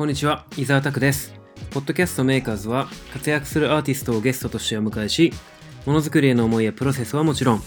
[0.00, 1.34] こんにちは、伊沢拓です。
[1.72, 5.30] ポッドキャストメーカーズは、活躍するアーティストをゲストとしてお迎えし、
[5.84, 7.62] ものづくりへの思いやプロセスはもちろん、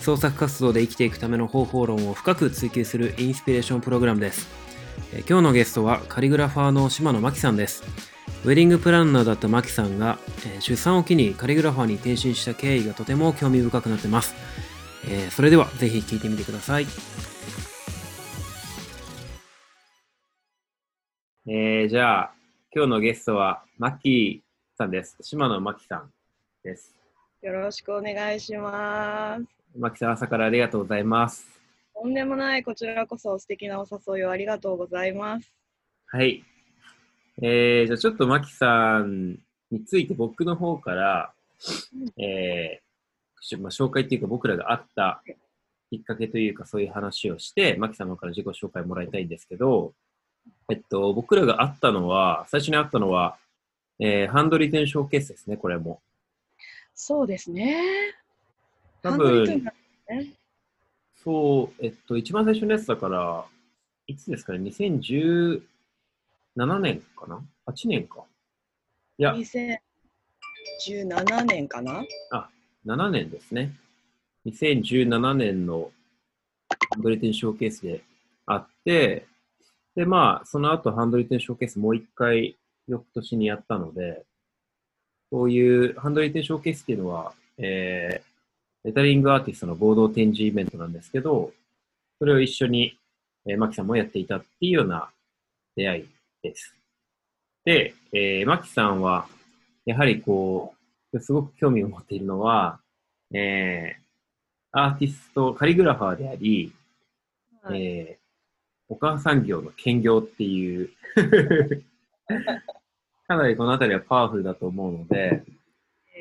[0.00, 4.48] 創作活動で生きていくための方法論を深く追求するインスピレーションプログラムです。
[5.12, 7.84] え今日のゲストは、カリグラファーの島野真紀さんです。
[8.44, 14.34] ウェディングプランナーだった真紀さんが、え出産を機にカリグラファーに転身した経緯がとても興味深くなってます。
[15.06, 16.86] えーそれでは、ぜひ聞いてみてください。
[21.48, 22.32] えー、じゃあ、
[22.74, 25.16] 今日のゲストは、マッキーさんです。
[25.20, 26.10] 島野マキさん
[26.64, 26.92] です。
[27.40, 29.44] よろしくお願いします。
[29.78, 31.46] マキさん、朝からありがとうございます。
[31.94, 35.54] とんでもない、こちらこそ素敵なお誘いをありがとうございます。
[36.08, 36.42] はい。
[37.40, 39.38] えー、じゃあちょっとマキさん
[39.70, 41.32] について僕の方から、
[42.20, 42.86] えー
[43.40, 45.22] しまあ、紹介っていうか僕らが会った
[45.90, 49.94] きっかけというかそういう話をして、マキさんの方から自己紹介もらいたいんですけど、
[50.68, 53.38] えっと、僕らが会ったのは、最初に会ったのは、
[53.98, 56.00] えーハンドリテンショーケースですね、これも。
[56.94, 58.14] そうですね。
[59.02, 59.72] 多ハンドリト分ね
[61.22, 63.44] そう、えっと、一番最初のやつだから、
[64.06, 65.62] いつですかね、2017
[66.80, 68.24] 年かな ?8 年か。
[69.18, 72.04] いや、2017年かな
[72.86, 73.74] ？7年ですね。
[74.46, 75.90] 2017年の
[76.94, 78.02] ハンドリテンショーケースで
[78.46, 79.26] あって、
[79.96, 82.54] で、まあ、その後ハンドリテンショーケースもう一回
[82.86, 84.24] 翌年にやったので、
[85.30, 91.50] こういうハンドリテンショーケースっていうのは、えー、レタリングアーティストの合同展示イベントなんですけど、
[92.18, 92.98] それを一緒に、
[93.46, 95.08] えー、マキさんもやっていたっていうような
[95.74, 96.08] 出会い
[96.42, 96.74] です。
[97.64, 99.26] で、えー、マキさんは、
[99.86, 100.74] やはりこ
[101.12, 102.80] う、すごく興味を持っているのは、
[103.32, 106.72] えー、アーティスト、カリグラファーであり、
[107.62, 108.25] はいえー
[108.88, 110.90] お母さん業の兼業っていう、
[113.26, 115.44] かなりこのあたりはパワフルだと思うので、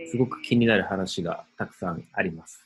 [0.10, 2.66] すごく気になる話がたくさんあります。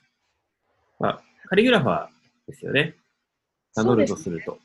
[0.99, 2.09] まあ、カリグラファー
[2.47, 2.95] ですよね。
[3.75, 4.59] 名乗るとすると。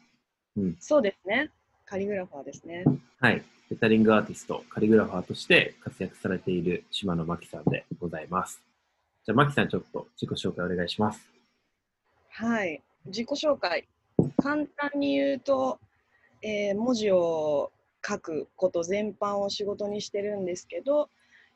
[0.57, 0.77] うん。
[0.81, 1.51] そうですね。
[1.85, 2.85] カリグラファーですね。
[3.21, 3.43] はい。
[3.71, 8.63] レタリングアーティスト、カリグラファーとして活躍されている島野真紀さんでございます。
[9.25, 11.29] じゃあ、真紀さん、ちょっと自己紹介お願いします。
[12.31, 12.83] はい。
[13.07, 13.87] 自己紹介。
[14.37, 15.79] 簡単に言うと、
[16.43, 17.73] えー文字を
[18.07, 21.09] 書くこと全般を仕事にしてるんですけど、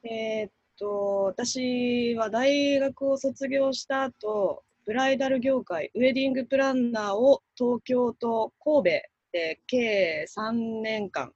[0.03, 8.83] えーっと、私は大学を卒業した後、ブライダル業界、ウェディングプランナーを東京と神戸
[9.33, 11.33] で計3年間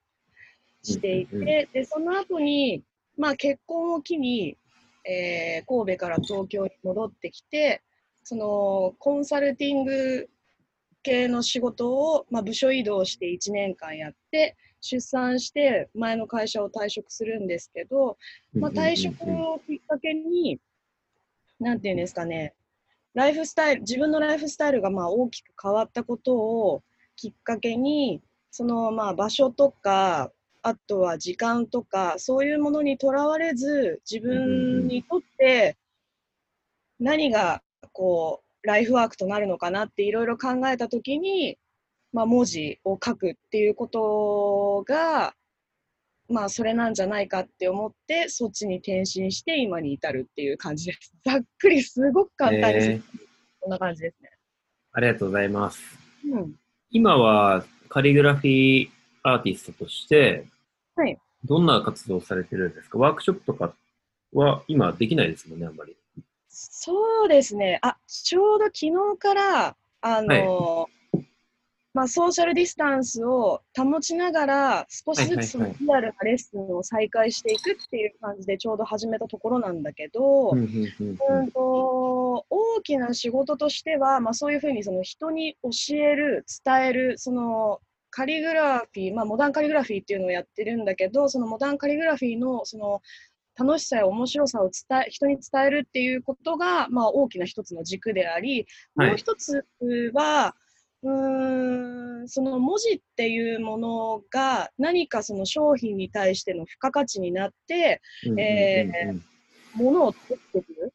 [0.83, 1.47] していて、うんうん。
[1.47, 2.83] で、その後に、
[3.19, 4.57] まあ結婚を機に、
[5.05, 7.83] えー神戸から東京に戻ってきて、
[8.25, 10.31] そのコンサルティング
[11.03, 18.17] 系の仕事を、まあ、部署移動して1年間やって出産して前の会社を退職するんですけど、
[18.55, 20.59] まあ、退職をきっかけに
[21.61, 22.55] なんていうんですかね
[23.15, 26.83] ライフスタイル自分のライフスタイルがまあ大きく変わったことを
[27.17, 30.31] きっかけにそのまあ場所とか
[30.63, 35.77] あとは時間とかそういうものにとらわれず自分にとって
[37.01, 37.63] 何が
[37.93, 41.59] こうライフワークとなるのかなっていろいろ考えたときに、
[42.13, 45.35] まあ、文字を書くっていうことが、
[46.29, 51.13] まあ、それなんじゃないかって思ってそっちに転身して今に至るっていう感じです。
[51.25, 53.03] ざっくりすごく簡単に、えー
[53.61, 54.31] こんな感じですね。
[54.93, 55.81] ありがとうございます。
[56.29, 56.55] うん、
[56.91, 58.89] 今はカリグラフィー
[59.23, 60.47] アーティストとして、
[60.97, 62.99] はいどんな活動をされてるんですか？
[62.99, 63.73] ワークショップとか
[64.33, 65.97] は今できないですもんね、あんまり。
[66.55, 67.79] そうですね。
[67.81, 70.87] あ、ちょうど昨日から、あの、
[71.95, 87.81] まあ、ソーシャルディスタンスを保ちながら、少しずつそはいはいのリアルなレッスンを再開していくっていう感じでちょうど始めたところなんだけど、うんと大きな仕事としては、まあ、そういうふうにその人に教える、伝える、その
[88.11, 93.03] カリグラフィー、まあ、モダンカリグラフィーっていうのをやってるんだけど、そのモダンカリグラフィーのその
[93.59, 98.67] 楽しさや面白さを伝え人に伝えるっていうことが、まあ、大きな一つの軸であり、
[98.97, 99.09] はい。
[99.11, 99.67] もう一つ
[100.13, 100.55] は、
[101.03, 108.01] うーんその文字っていうものが何かその商品に対しての付加価値になって、
[108.39, 108.87] え
[109.75, 110.93] ものを作ってくる。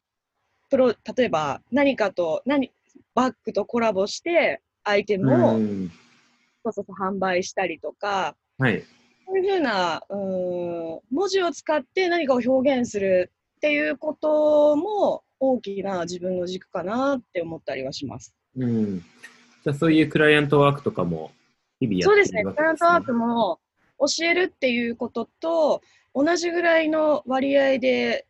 [0.70, 2.70] プロ例えば何かと何
[3.14, 5.58] バッグとコラボしてアイテムを
[6.64, 8.84] そうそう販売したりとか、はい。
[9.30, 10.16] そういうふうなうー
[10.96, 18.34] ん文字を使って何かを表現するっていうことも大きな自分の軸かなって思ったりはします。
[18.56, 19.00] うん。
[19.00, 21.30] じゃあそういうクライアントワークとかも
[21.78, 23.60] 日々やってそうですね、クライアントワークも
[23.98, 25.82] 教えるっていうことと
[26.14, 28.26] 同じぐらいの割合で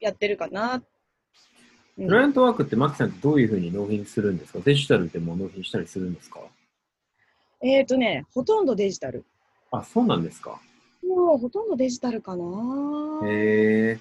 [0.00, 0.76] やってるかな。
[0.76, 0.82] うん
[1.96, 4.58] クライアントワークって、マキさんってどういうふうに納品するんですか？
[4.64, 6.40] デジタルでも納品したりするんですか？
[7.62, 9.24] えっ、とね、ほとんどデジタル。
[9.78, 10.60] あ、そうなんですか。
[11.06, 13.20] もうほとんどデジタルかな。
[13.24, 13.98] へえ。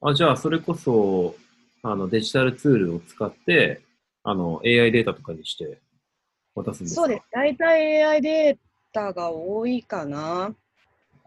[0.00, 1.34] あ、じゃあ、それこそ、
[1.82, 3.82] あの、デジタルツールを使って、
[4.22, 5.80] あの、AI データとかにして
[6.54, 7.02] 渡すんですか？
[7.02, 7.22] そうです。
[7.32, 8.58] 大体 AI デー
[8.92, 10.54] タが多いかな。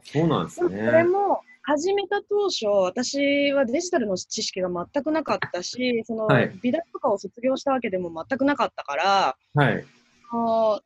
[0.04, 1.10] そうなんですでもこれね。
[1.10, 9.86] も始めた当初、私はデジタルの知識が全くなかったし、そのはい美大とかを卒業したわけでも全くなかったから、はい。
[10.32, 10.82] あの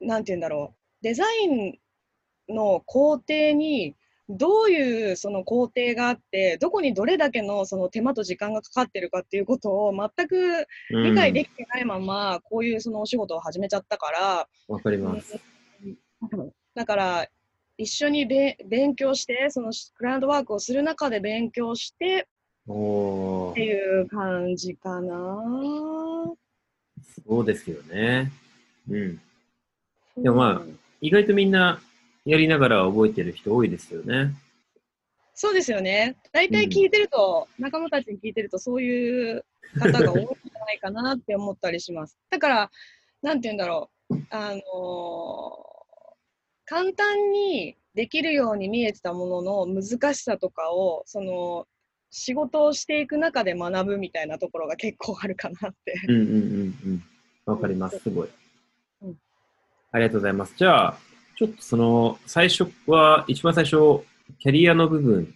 [0.00, 1.78] なんて言うんだろう、デザイン
[2.48, 3.94] の工程に
[4.28, 15.38] どういうその工程があって、どこにどれだけのその手間と時間がかかってるかっていうことを全く理解できてないまま、こういうそのお仕事を始めちゃったから、うんわかります。
[16.74, 17.28] だから、
[17.78, 22.26] 一緒にべ勉強して、そのクライアントワークをする中で勉強して
[22.64, 26.34] っていう感じかな。
[27.26, 28.32] そうですよね。
[28.88, 29.20] うん。
[30.16, 30.62] でもまあ
[31.00, 31.80] 意外とみんな
[32.26, 34.34] やりながら覚えてる人多いですよね。
[35.32, 36.16] そうですよね。
[36.32, 39.44] 大体聞いてると、仲間たちに聞いてると、そういう
[39.78, 42.18] 方が多いんじゃないかなって思ったりします。
[42.30, 42.70] だから、
[43.22, 44.14] なんて言うんだろう。
[44.30, 45.66] あのー
[46.68, 51.68] 簡単にできるように見えてたものの難しさとかを、その、
[52.10, 55.94] 仕事をしていく中で学ぶみたいなところが結構あるかなって。
[56.08, 57.02] うんうんうんうん。
[57.44, 58.00] わかります。
[58.00, 58.28] すごい
[59.02, 59.18] うん。
[59.92, 60.54] ありがとうございます。
[60.56, 60.98] じゃあ、
[61.36, 64.04] ちょっとその、最初は、一番最初、
[64.38, 65.34] キャリアの部分、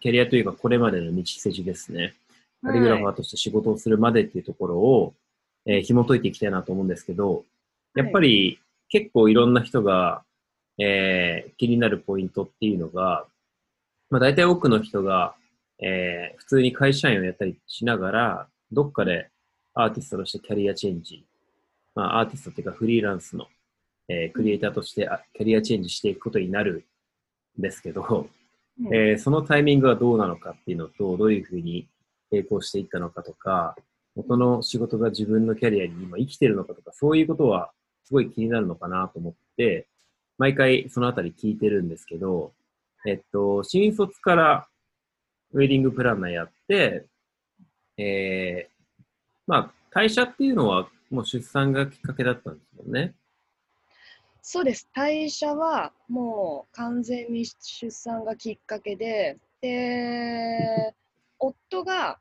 [0.00, 2.14] キャリアというか、これまでの道筋ですね。
[2.62, 5.14] カリグラファーとして仕事をするまでっていうところを、
[5.66, 7.44] えー紐解いていきたいなと思うんですけど、
[7.94, 8.58] やっぱり
[8.88, 10.22] 結構いろんな人が、
[10.78, 13.26] えー気になるポイントっていうのが、
[14.08, 15.34] まあ大体多くの人が、
[15.82, 19.28] えー普通に会社員をやったりしながら、どっかで
[19.74, 21.24] アーティストとしてキャリアチェンジ、
[21.94, 23.46] まあアーティストっていうかフリーランスの、
[24.10, 26.84] えークリエイターとしてあキャリアチェンジしていくことになる
[27.58, 28.28] んですけど、
[28.82, 31.86] うんえーそのタイミングはどうなのかっていうのと、どういうふうに
[32.32, 33.76] 並行していったのかとか、
[34.16, 37.70] 元の仕事が自分のキャリアに今生きてるのかとか、そういうことは
[38.04, 39.86] すごい気になるのかなと思って、
[40.38, 42.52] 毎回そのあたり聞いてるんですけど、
[43.06, 44.68] えっと、新卒から
[45.52, 47.06] ウェディングプランナーやって、
[47.96, 49.02] えー、
[49.46, 53.14] まあ、退社っていうのはもう出産がきっかけだったんですもんね。
[54.52, 54.88] そうです。
[54.96, 60.92] 退社はもう完全に出産がきっかけで、で、
[61.38, 62.18] 夫が、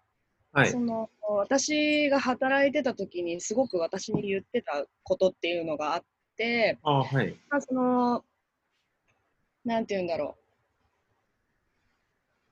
[0.53, 0.79] はいそ。
[0.79, 6.03] の私が働いてた時にすごく私に言ってたことっていうのがあっ
[6.37, 7.35] て、あはい。
[7.49, 8.23] まあ、その、
[9.65, 10.43] なんて言うんだろう。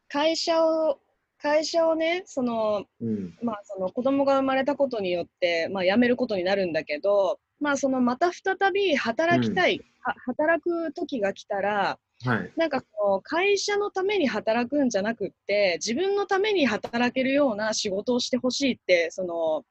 [0.10, 1.00] 会社を、
[1.40, 3.38] 会社をね、その、うん。
[3.44, 12.51] まあ、その子供が生まれたことによって、まあ、辞めることになるんだけど、まあ、そのまた再び働きたい、は働く時が来たら、はい。
[12.56, 19.63] なんかこう会社のために働くんじゃなくって自分のために働けるような仕事をしてほしいってその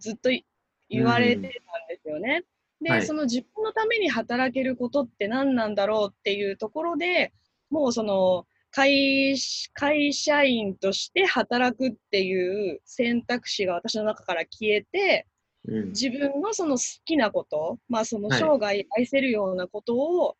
[0.00, 0.44] ずっとい
[0.88, 1.50] 言われてたん
[1.88, 2.42] ですよね。
[2.80, 7.32] で、はいその自分のために働けることって何なんだろうっていうところで
[7.70, 9.36] もうその会
[9.72, 15.26] 会社員として働くっていう選択肢が私の中から消えて
[15.68, 15.88] うん。
[15.88, 20.36] 自分のその好きなこと、まあ、そのはい生涯愛せるようなことを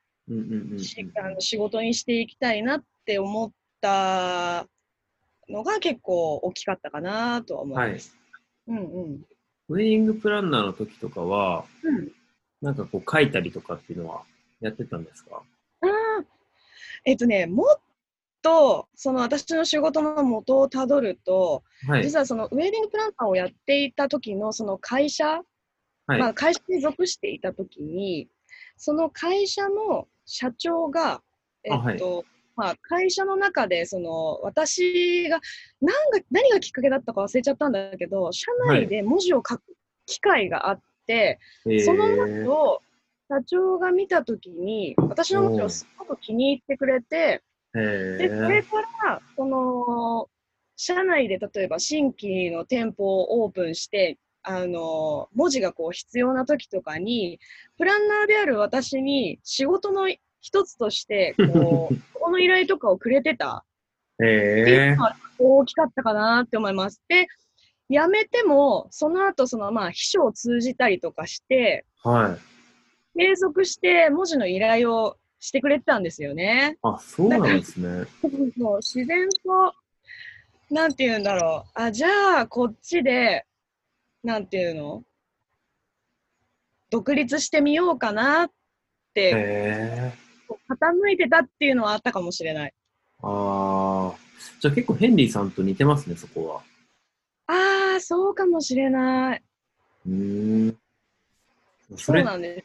[1.39, 4.67] 仕事にしていきたいなって思った
[5.49, 8.17] のが結構大きかったかなとは思います。
[8.67, 9.27] うんうん。
[9.69, 12.13] ウェディングプランナーの時とかは、うん、
[12.61, 14.23] なんかこう書いたりとかっていうのは
[14.61, 15.43] やってたんですか？
[15.83, 16.25] あー
[17.05, 17.67] えっとね、もっ
[18.47, 22.05] とその私の仕事の元をたどると、はい。
[22.05, 25.43] 実はそのウェディングプランナーをやっていた時のその会社、
[26.07, 26.21] はい。
[26.21, 28.29] まあ、会社に属していた時に、
[28.77, 31.23] その会社の社長が、
[31.65, 32.25] えっと、
[32.55, 35.41] まあ、会社の中で、その、私が、
[35.81, 39.63] なんか、何がきっかけだったか忘れちゃったんだけど、社内で文字を書く
[40.07, 42.81] 機会があって、えーその文字を
[43.29, 47.43] 社長が見たときに、私の文字をすごく気に入ってくれて、へ
[47.77, 50.29] で、それーから、その、
[50.77, 57.41] 社内で例えば新規の店舗をオープンして、あの、文字がこう必要な時とかに、
[57.79, 60.09] プランナーである私に仕事の
[60.41, 63.65] 一つとして、こう、 この依頼とかをくれてた
[64.15, 67.03] っていへうのは大きかったかなって思います。
[67.09, 67.27] で、
[67.91, 72.39] 辞めても、その後、そのまあ、秘書を通じたりとかして、ーはい。
[73.19, 76.79] 継続して文字の依頼をしてくれてたんですよね。
[76.83, 78.07] あ、そうなんですね。
[78.59, 79.75] そう自然と、
[80.71, 81.71] なんて言うんだろう。
[81.81, 83.47] あ、じゃあ、こっちで、
[84.25, 85.05] なんていうの？
[86.91, 88.51] 独立してみようかなっ
[89.15, 90.13] て。
[90.69, 92.75] 傾いてたっていうのはあったかもしれない。
[93.23, 94.19] ああ。
[94.61, 96.63] じゃあ結構ヘンリーさんと似てますね、そこは。
[97.47, 99.43] ああ、そうかもしれない。
[100.07, 100.77] うーん。
[101.93, 102.65] そそうれ、なんで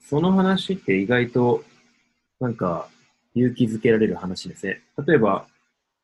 [0.00, 0.08] す。
[0.08, 1.64] その話って意外と、
[2.40, 2.88] なんか、
[3.34, 4.82] 勇気づけられる話ですね。
[5.06, 5.46] 例えば、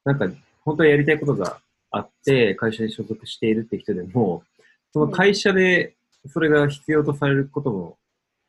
[0.05, 0.29] なんか、
[0.65, 1.59] 本当はやりたいことが
[1.91, 4.45] あって、会社に所属しているって人でも、
[4.93, 5.97] その会社で
[6.29, 7.99] それが必要とされることも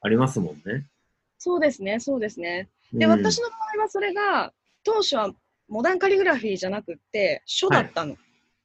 [0.01, 0.85] ありますもんね。
[1.37, 2.69] そうですね、そうですね。
[2.93, 4.53] で、うん私の場合はそれが、
[4.83, 5.31] 当初は
[5.67, 8.15] モダンカリグラフィーじゃなくって、書だったの。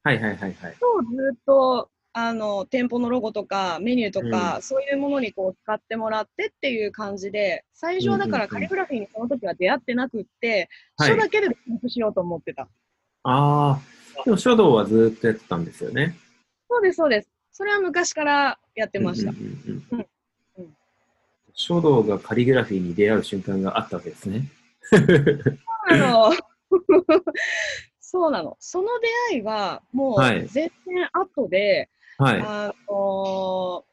[0.05, 0.77] はいはいはいはい。
[0.81, 12.69] 書をずっと、あの、店舗のロゴとかメニューとか、そういうものにこう使ってもらってっていう感じで、最初はだからカリグラフィーにその時は出会ってなくって、はい書だけで独立しようと思ってた。
[13.25, 13.81] ああ、
[14.25, 16.17] でも書道はずっとやってたんですよね。
[16.69, 17.29] そうです、そうです。
[17.51, 19.31] それは昔からやってました。
[19.31, 20.07] うんうんうんうんうん
[21.55, 24.49] 書道がカリグラフィーに出会う瞬間があったわけですね。
[24.83, 26.33] そうなの。
[28.01, 28.57] そうなの。
[28.61, 31.89] その出会いは、もはいう全然後で、はい。
[32.19, 33.85] あの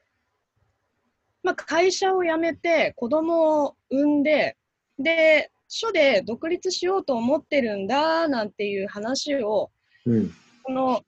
[1.42, 4.58] まあ、会社を辞めて子供を産んで、
[4.98, 9.72] で、書で独立しようと思ってるんだなんていう話を、
[10.06, 10.34] うん。
[10.64, 11.02] この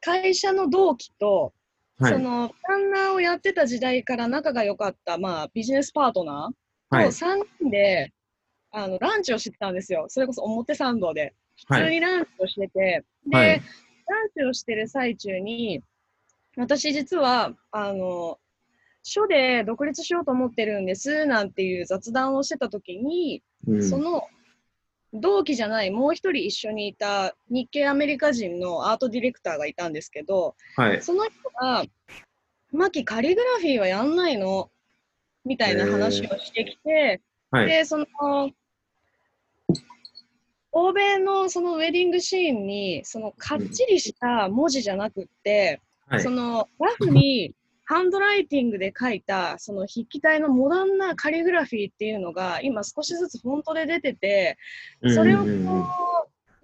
[0.00, 1.52] 会社の同期と、
[1.98, 2.12] はい。
[2.12, 7.12] そのパンナーをやってた時代から仲が良かった、まあ、ビジネスパートナーはいと。
[7.12, 8.12] 3人で、
[8.70, 10.06] あのランチをしてたんですよ。
[10.08, 11.34] それこそ表参道で。
[11.68, 11.84] 普はい。
[11.84, 13.62] 通にランチをしてて、で、はい
[14.08, 15.82] ランチをしてる最中に、
[16.56, 18.38] 私実は、あの、
[19.02, 24.22] 書で独立しようと思ってるんですなんていう雑談をしてた時に、うんその
[25.12, 31.02] 同期じゃないもう一人一緒にいた日系アメリカ人のアートディレクターがいたんですけど、はい。
[31.02, 31.84] その人が、
[32.72, 34.70] マキカリグラフィーはやんないの
[35.44, 37.66] みたいな話をしてきて、はい。
[37.66, 38.06] で、その、
[40.72, 46.30] 欧米のそのウェディングシーンに、そのかっちりした文字じゃなくって、はいそ。
[46.30, 54.58] のラフにハンドライティングで書いた、その筆記体のモダンなカリグラフィーっていうのが、今少しずつフォントで出てて、
[55.14, 55.84] それをこうんうんうんう、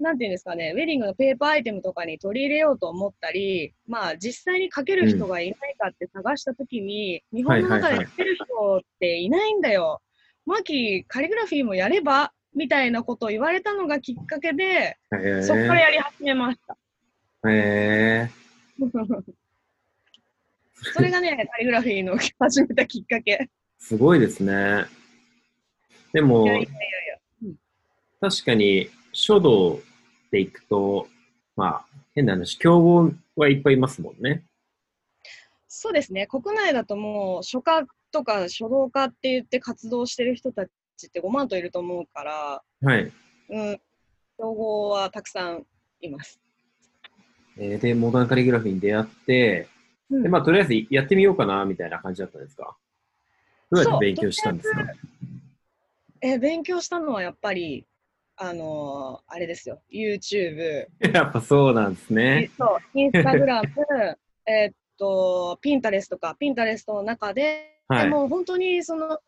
[0.01, 8.45] なんていうんですかね、ウェディングのペーパーアイテムとかに取り入れようと思ったり、まあ実際に書ける人がいないかって探したときに、日本の中で書ける人
[8.79, 10.03] っていないんだよ。
[10.45, 14.99] マキ、カリグラフィーもやればみたいなことを言われたのがきっかけで、
[15.43, 16.77] そこからやり始めました。
[17.49, 18.29] へ
[20.95, 23.39] それがね、カリグラフィーの始めたきっかけ。
[23.43, 23.47] ー
[23.79, 24.87] すごいですね。
[26.13, 27.55] でもいやいやいやいや。
[28.21, 29.81] 確かに書道
[30.31, 31.09] でいくと、
[31.57, 34.45] まあ、変な話、競合はいっぱいいますもんね。
[35.69, 40.69] そうですね、国内だともう書家とか書道家って言って活動してる人たち
[41.07, 43.13] って5万といると思うから、はい。
[43.49, 43.81] うん、
[44.37, 45.67] 競合はたくさん
[46.01, 46.42] います。
[47.59, 49.69] えーで、モダンカリグラフィーに出会って、
[50.11, 50.23] うん。
[50.23, 52.77] でまあ、とりあえずやってみようかな、みたいな感じだったんですか？
[53.71, 54.87] どうやって勉強したんですか？
[56.21, 57.87] え勉強したのはやっぱり、
[58.37, 62.51] あのーあれですよ、YouTube、 やっぱそうなんですね。
[62.57, 62.99] そう。
[62.99, 63.69] インスタグラム、
[64.47, 68.09] えっと、ピンタレスとか、ピンタレストの中で、はい。
[68.09, 69.19] もう本当にその、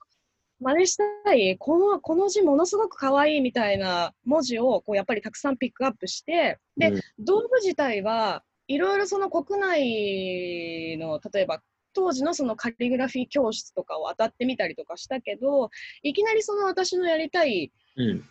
[0.60, 7.00] 真似したい、このこの字ものすごく可愛いみたいな文字をこうやっぱりたくさんピックアップして、で、うん。
[7.18, 11.60] 道具自体はいろいろその国内の例えば
[11.92, 15.70] 当時のそのカリグラフィー教室とかを当たってみたりとかしたけど
[16.02, 18.24] いきなりその私のやりたいうん。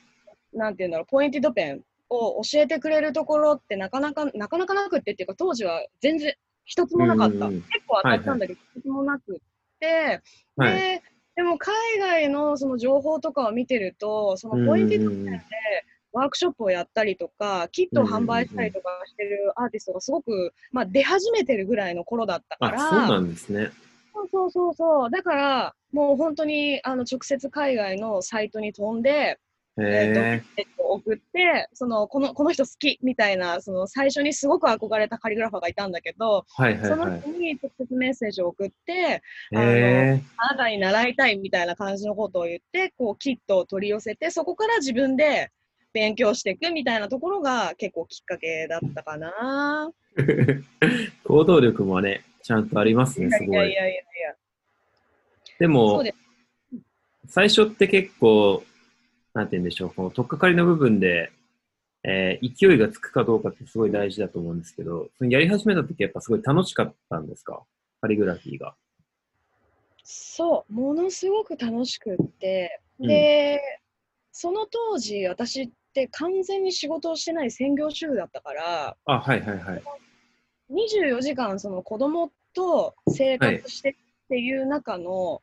[0.53, 9.39] なんていうんだろうポインティドペンを教えてくれるところってなかなかなかなかなくってっていうか当時は全然一つもなかった、結構当たったんだけど、一つもなくっ
[9.79, 10.21] て、
[10.55, 10.73] はい。
[10.73, 11.03] で
[11.35, 15.41] でも海外のその情報とかを見てるとそのポインティドペンで
[16.13, 23.71] ワークショップをやったりとか、キットを販売したりとかしてるアーティストがすごく、まあ、出始めてるぐらいの頃だったかあ、ら、そうなんですね。
[24.13, 29.39] そうそうそうそう、だから、もう本当にあの直接海外のサイトに飛んで、
[29.77, 36.63] えーへとえっと送ってそのこの、この人好きみたいな、その最初にすごく憧れたカリグラファーがいたんだけど、ー。
[36.63, 37.21] はいはいそのはい。
[37.21, 45.51] 人に直接メッセージを送って、あのへあなたに習いたいみたいな感じのことを言って、こうキットを取り寄せて、そこから自分で
[45.93, 49.91] 勉強していくみたいなところが結構きっかけだったかな。
[50.17, 50.63] ー。
[51.25, 53.49] 行動力もね、ちゃんとありますね、すごい。
[53.49, 54.35] いやいやいやいや。
[55.59, 56.03] でそも
[57.27, 58.63] 最初って結構、
[59.33, 61.31] なんて言うんでしょう、この取っかかりの部分で、
[62.03, 67.63] えー勢いがつくかどうかってすごい大事だと思うんですけど、そのやり始めた時やっぱすごい楽しかったんですか？
[68.01, 68.75] カリグラフィーが。
[70.03, 73.61] そう、ものすごく楽しくって、うんで、
[74.31, 79.83] その当時、私って完全に仕事をしてない専業主婦だったから、あ、はいはいはい。
[80.71, 83.93] 24時間その子供と生活してっ
[84.27, 85.41] ていう中の、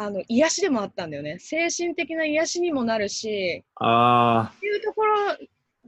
[0.00, 1.40] あの癒しでもあったんだよね。
[1.40, 5.36] 精神的な癒しにもなるし、あっていうところ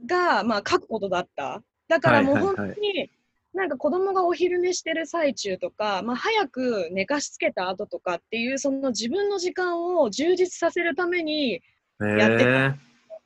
[0.05, 1.63] が、まあ、書くことだった。
[1.87, 3.09] だからもうはいはいはい本当に、
[3.53, 12.75] なんか子供がお昼寝してる最中とか、まあ、早く寝かしつけた後とかっていう、その自分の時間を充実させるために、ー、やってへ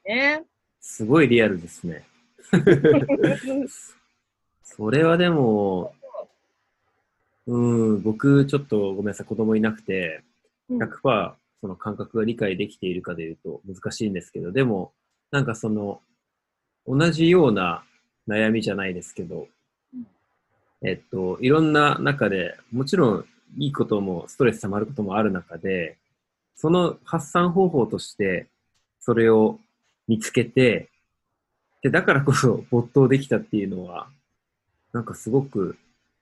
[0.05, 0.43] えね。
[0.81, 2.03] すごいリアルですね。
[4.63, 5.95] それはでも、
[7.47, 10.34] うん、僕ちょっとごめんなさい、子供いなくて、うん
[10.69, 14.93] 100%その感覚が理解できているかでいうと難しいんですけど、でも、
[15.31, 16.01] なんかその、
[16.87, 17.83] 同じような
[18.27, 19.47] 悩みじゃないですけど
[19.93, 20.07] うん、
[20.87, 23.25] えっと、いろんな中で、もちろん
[23.57, 25.97] いいこともストレス溜まることもある中で、
[26.55, 28.47] その発散方法として、
[28.99, 29.59] それを
[30.07, 30.89] 見つけて、
[31.81, 34.09] で、だからこそ 没頭できたっていうのは、
[34.93, 35.77] なんかすごく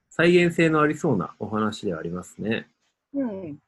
[0.10, 2.68] 再現性のありそうなお話ではありますね。
[3.14, 3.60] うん、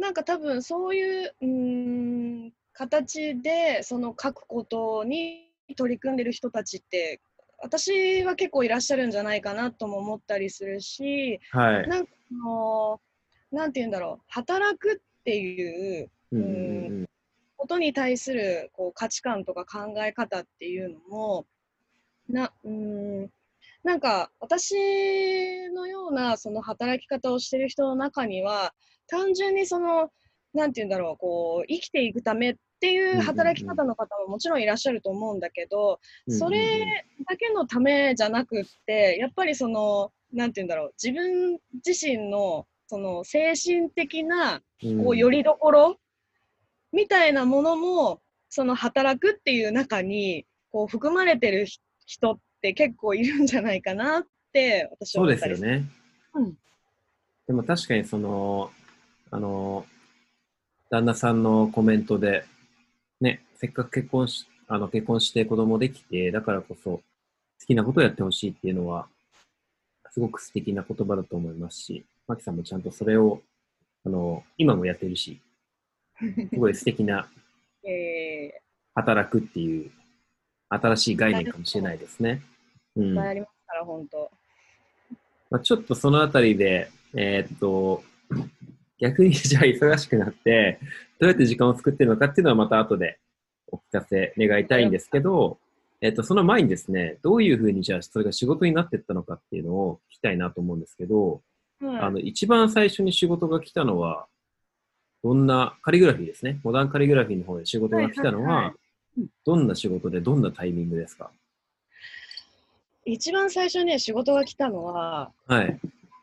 [0.00, 7.20] なんか多分そういううーん形でその書くことに取り組んでる人たちって
[7.58, 11.88] 私は結構いらっしゃるんじゃないかなとも思ったりするしはい。
[11.88, 13.00] なんかその
[13.52, 17.06] なんて言うんだろう働くっていううんうんうん
[17.58, 21.46] ことに対するこう価値観とか考え方っていうのも
[22.26, 23.30] なうーん
[23.82, 24.74] なんか私
[25.70, 28.72] のようなその働き方をしてる人の中には
[29.10, 30.10] 単純にその
[30.54, 45.96] なんて言うんだろうこう生きていくためっていう働き方の方ももちろんいらっしゃると思うんだけど、うんそれだけのためじゃなくってやっぱりそのなんて言うんだろう自分自身のその精神的なうんこうよりどころ
[46.92, 55.68] みたいなものもその働くっていう中にこう含まれてるひ人って結構いるんじゃないかなって私はそうで思ったりする。
[55.68, 55.86] すよね。
[56.34, 56.54] うん
[57.50, 58.70] でも確かにその、
[59.30, 59.86] あの、
[60.90, 62.44] 旦那さんのコメントで、
[63.20, 67.02] ね、せっかく結婚し、あの、結婚して子供できて、だからこそ好
[67.66, 69.06] きなことをやってほしいっていうのは、
[70.10, 73.40] すごく素敵な言葉だと思いますし、マキさんもちゃんとそれを、
[74.04, 75.40] あの、今もやってるし、
[76.18, 77.28] すごい素敵な
[77.88, 78.60] え
[78.94, 79.90] 働くっていう
[80.68, 82.42] 新しい概念かもしれないですね。
[82.96, 83.16] うー、いっん。
[83.16, 84.30] ぱいありますから、本当。
[85.50, 88.02] まあ、ちょっとそのあたりで、えーっと、
[89.00, 90.78] 逆にじゃあ忙しくなって、
[91.18, 93.18] どうやって時間を作ってるのかっていうのはまた後で
[93.72, 95.58] お聞かせ願いたいんですけど、
[96.00, 101.42] えーっと、その前にですね、どういうふうにじゃあそれが仕事になっていったのかっていうのを聞きたいなと思うんですけど、
[101.80, 104.26] はいあの、一番最初に仕事が来たのは、
[105.22, 106.60] どんな、カリグラフィーですね？
[106.62, 108.74] モダンカリグラフィーの方で仕事が来たのはいはいはは
[109.18, 111.30] うん、どんな仕事でどんなタイミングですか？
[113.04, 115.78] 一番最初ね、仕事が来たのは、はい。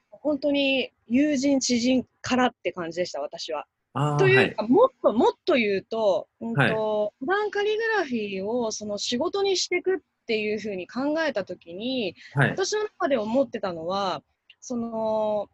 [0.10, 3.66] 本当に友人、知人からって感じでした、私は。
[3.94, 4.34] とはい。
[4.34, 12.50] いうか、もっともっと言うと、うんはいとモダンカリグラフィーをその仕事にしていくっていうふうに考えたときに、はい。
[12.52, 14.22] 私の中で思ってたのは、
[14.60, 15.50] その、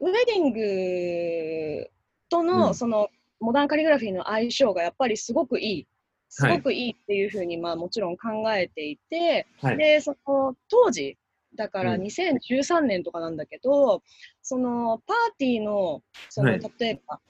[0.00, 1.90] ウェディング
[2.28, 3.08] との、うんその、
[3.40, 5.86] モダンカリグラフィーの相性がやっぱりすごくいい。
[6.28, 9.76] すごくいいっていうふうに、まあもちろん考えていて、はい。
[9.76, 11.16] で、その当時、
[11.56, 14.02] だからうん2013年とかなんだけど、
[14.42, 17.20] そのパーティーの、その、はい例えば、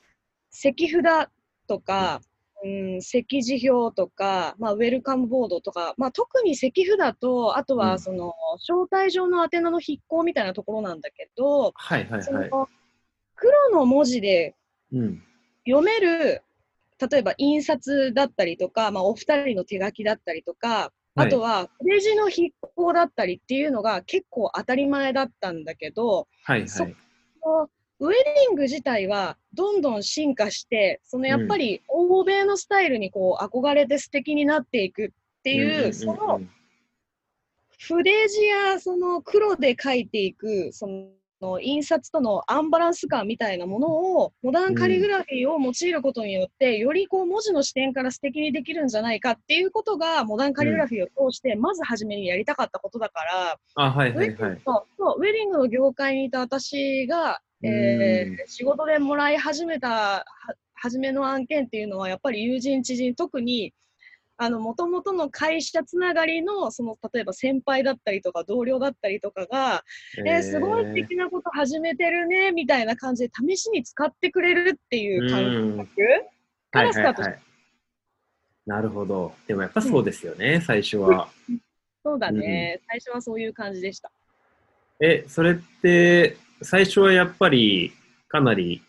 [0.51, 1.29] 席札
[1.67, 2.21] とか、
[2.65, 12.09] うん、席次表とか、まあ、ウェルカムボードとか、まあ、特に席札と、あとうんはその、招待状の宛名の筆行みたいなところなんだけど、はい。
[12.09, 12.23] はい。
[12.23, 12.51] そはい。
[12.51, 12.69] の
[13.37, 14.55] 黒の文字で
[14.93, 15.23] うん。
[15.67, 16.43] 読める、
[17.11, 26.69] 例えば印刷だったりとか、まあ、お二人の手書きだったりとか、あとはレジの筆行だったりっていうのが結構当たり前だったんだけど、はい。
[26.69, 26.97] そはい。
[27.41, 27.69] こ
[28.01, 35.09] のウェディング自体はどんどん進化して、そのやっぱり欧米のスタイルにこう憧れて素敵になっていくっ
[35.45, 36.41] ていう、その
[37.79, 41.09] 筆字やその黒で書いていく、その
[41.61, 54.11] 印刷とのアンバランス感みたいなものを、モダンカリグラフィーを用いることによって、よりこう文字の視点から素敵にできるんじゃないかっていうことが、モダンカリグラフィーを通して、まず初めにやりたかったことだから、あ、はい。
[54.11, 54.27] ウェはい。
[54.27, 54.37] はい。
[54.37, 60.25] ディングのそうウェディングの業界にいた私が、えうんー仕事でもらい始めたは
[60.75, 63.73] 初めの案件っていうのは、やっぱり友人、知人、特に、
[64.37, 69.85] あの、もともとの会社つながりの、その、例えば先輩だったりとか、同僚だったりとかが、
[70.27, 75.97] えー、すごい素敵なこと始めてるね、みたいな感じで、試しに使ってくれるっていう感覚
[76.73, 77.43] からスタートしはいはいはい、
[78.67, 79.33] なるほど。
[79.47, 81.29] でもやっぱそうですよね、うん、最初は。
[82.03, 84.11] そうだね、うん、最初はそういう感じでした。
[85.01, 87.93] え、それって、最初はやっぱり、
[88.29, 88.83] かなり、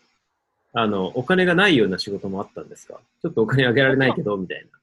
[0.72, 3.00] あの、お金がないような仕事もあったんですか？
[3.22, 4.75] ちょっとお金あげられないけど、みたいな。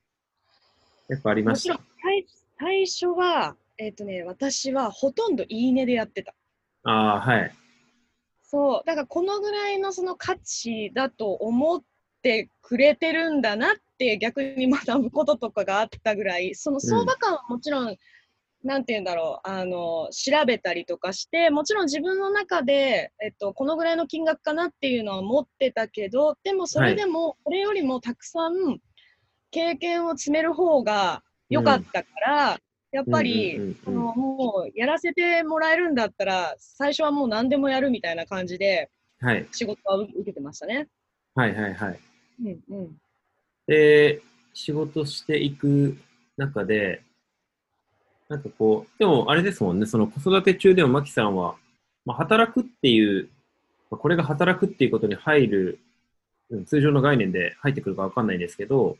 [1.09, 2.25] やっぱありました最
[2.59, 6.33] 最初は、えっ、ー、とね、私はほとんどいいねでやってた。
[6.83, 7.51] ああ、はい。
[8.43, 11.81] そう、だからこのぐらいのその価値だと思っ
[12.21, 17.97] てくれてるんだなって逆に学ぶこととかがあったぐらい、その相場感はもちろん
[18.63, 28.79] なんて言うんだろう、あの、調べたりとかして、もちろん自分の中で、えっと、このぐらいの金額かなっていうのは持ってたけど、でもそれでも、これよりもたくさん
[29.53, 32.57] 経験を積める方が良かったから、うん、
[32.91, 38.89] やっぱり、あの、もうやらせてもらえるんだったら、最初はもう何でもやるみたいな感じで、
[39.21, 40.87] はい、仕事は受けてましたね。
[41.35, 41.99] はいはいはい。
[42.43, 43.01] うんうん、
[43.67, 44.21] で、
[44.53, 45.97] 仕事していく
[46.35, 47.03] 中で、
[48.27, 51.55] なんかこう、でもあれですもんね、その子育て中でもマキさんは、
[52.05, 53.29] まあ、働くっていう、
[53.91, 55.79] まあ、これが働くっていうことに入る、
[56.65, 58.97] 通常の概念で入ってくるかわかんないんですけど、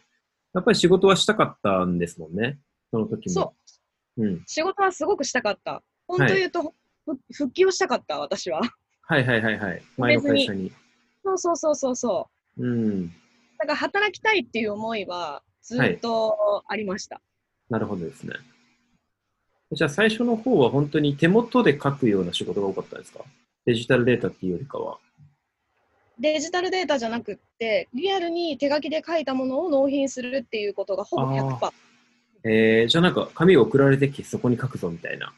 [0.53, 2.59] やっぱり仕事はしたかったんですもんね、
[2.91, 3.33] その時も。
[3.33, 3.55] そ
[4.17, 4.25] う。
[4.25, 5.81] うん、仕事はすごくしたかった。
[6.07, 8.61] 本当言うと、はい、復帰をしたかった、私は。
[9.01, 9.81] はいはいはいはい。
[9.97, 10.71] 前の会社に。
[11.23, 12.65] そうそうそうそうそう。
[12.65, 13.07] うん。
[13.07, 13.13] だ
[13.61, 17.15] から働きたいっていう思いはずっとありました。
[17.15, 17.23] はい、
[17.73, 18.35] なるほどですね。
[19.71, 23.21] じゃあ最初の方は本当に手元で書くような仕事が多かったですか？
[23.65, 24.99] デジタルデータっていうよりかは。
[26.19, 31.71] デジタルデータじゃなくって、リアルに手書きで書いたものを納品するっていうことがほぼ100%。
[32.45, 35.33] えー、じゃあなんか紙を送られてきてそこに書くぞみたいな。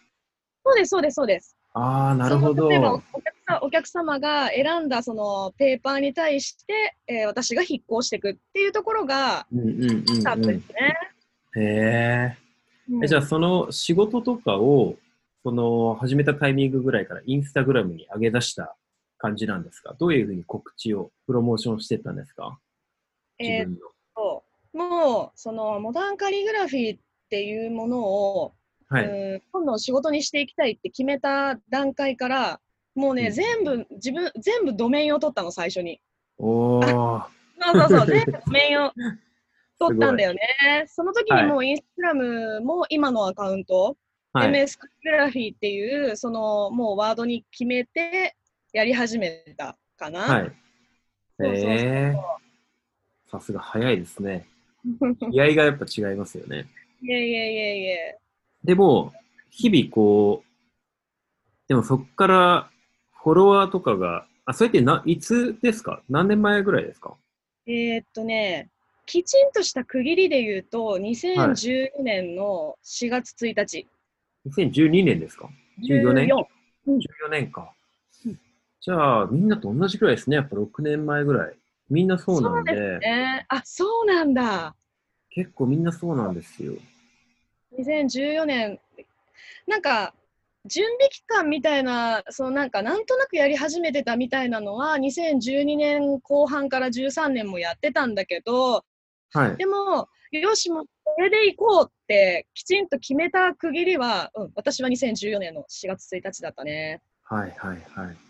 [0.65, 1.55] そうです、そうです、そうです。
[1.73, 2.69] ああ、なるほど。
[2.69, 10.97] 例えばお客お客様が選んだそのペーパーに対して、えー、私が筆行していくっていうところがスタートですね。
[11.57, 12.37] へえ。
[13.03, 14.95] えじゃあ、その仕事とかを、
[15.43, 18.75] その始めたタイミングぐらいからインスタグラムに上げ出した
[19.17, 19.95] 感じなんですか？
[19.99, 22.59] どういうふうに告知を、プロモーションしてたんですか？
[23.39, 23.77] えー、っ
[24.15, 26.99] と、もう、その、モダンカリグラフィーっ
[27.29, 28.53] ていうものを、
[28.87, 32.59] はい、うん今度仕事にしていきたいって決めた段階から、
[32.93, 35.99] もうね、うん、全部、自分、全部ドメインを取ったの、最初に。
[36.37, 37.25] おー。
[37.61, 38.91] そうそうそう、 全部ドメインを
[39.79, 40.85] 撮ったんだよね。
[40.87, 43.97] その時にもうインスタグラムも今のアカウント、
[44.33, 48.35] はい、MS カグラフィーっていう、そのもうワードに決めて
[48.75, 50.19] やり始めたかな。
[50.19, 50.51] はい。
[51.39, 54.49] えー、さすが早いですね。
[55.31, 56.67] 気合がやっぱ違いますよね。
[57.01, 57.97] いやいやいやいや。
[58.65, 59.13] でも、
[59.49, 60.49] 日々こう、
[61.69, 62.69] でもそこから
[63.23, 66.03] フォロワーとかが、あ、それってな、いつですか？
[66.09, 67.15] 何年前ぐらいですか？
[67.67, 68.69] えー、っとね、
[69.05, 73.87] きちんとした区切りで言うと、2012年の4月1日。
[74.43, 75.49] はい、2012年ですか
[75.81, 77.71] ?14 年 ?14 年か。
[78.85, 80.35] じゃあ、みんなと同じぐらいですね。
[80.35, 81.55] やっぱ6年前ぐらい。
[81.89, 82.71] みんなそうなんで。
[82.71, 83.45] そうですね。
[83.49, 84.75] あ、そうなんだ。
[85.31, 86.73] 結構みんなそうなんですよ。
[87.79, 88.79] 2014年、
[89.65, 90.13] なんか、
[90.65, 98.85] 準備期間みたいな、そうなんかなんとなくやり始めてたみたいなのは、2012年後半から13年もやってたんだけど、
[99.33, 107.01] はい、でも、よし、もうこれでいこうってきちんと決めた区切りは、うん、私は2014年の4月1日だったね。
[107.23, 108.24] はいはいはい。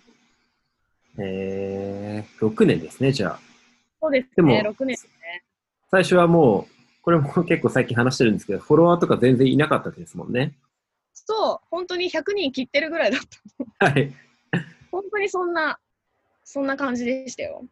[1.18, 3.40] えー、6年ですね、じゃあ。
[4.02, 5.44] そうですね、でも6年ですね。
[5.90, 10.54] 最初はもう、これも結構最近話してるんですけど、フォロワーとか全然いなかったですもんね。
[11.14, 13.22] そう、本当に100人切ってるぐらいだっ
[13.80, 13.86] た。
[13.86, 14.14] はい。
[14.92, 15.80] 本当にそんな、
[16.44, 17.64] そんな感じでしたよ。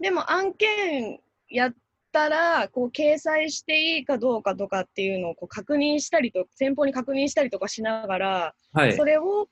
[0.00, 1.74] でも案件やっ
[2.12, 9.48] たら、こう、掲載していいかどうかとかっていうのをこう確認したりと、先方に確認したりとかしながら、はい、それを、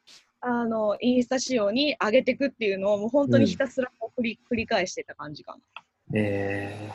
[0.47, 5.83] あの、インスタ仕様に上げていくっていうのを、もう本当にひたすら繰りうん、繰り返してた感じかな。
[6.13, 6.93] え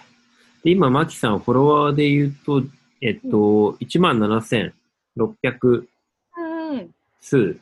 [0.62, 2.64] ー、で今、マキさん、フォロワーで言うと、
[3.02, 4.72] えっと、うん、1万7600
[7.20, 7.62] 数、うん、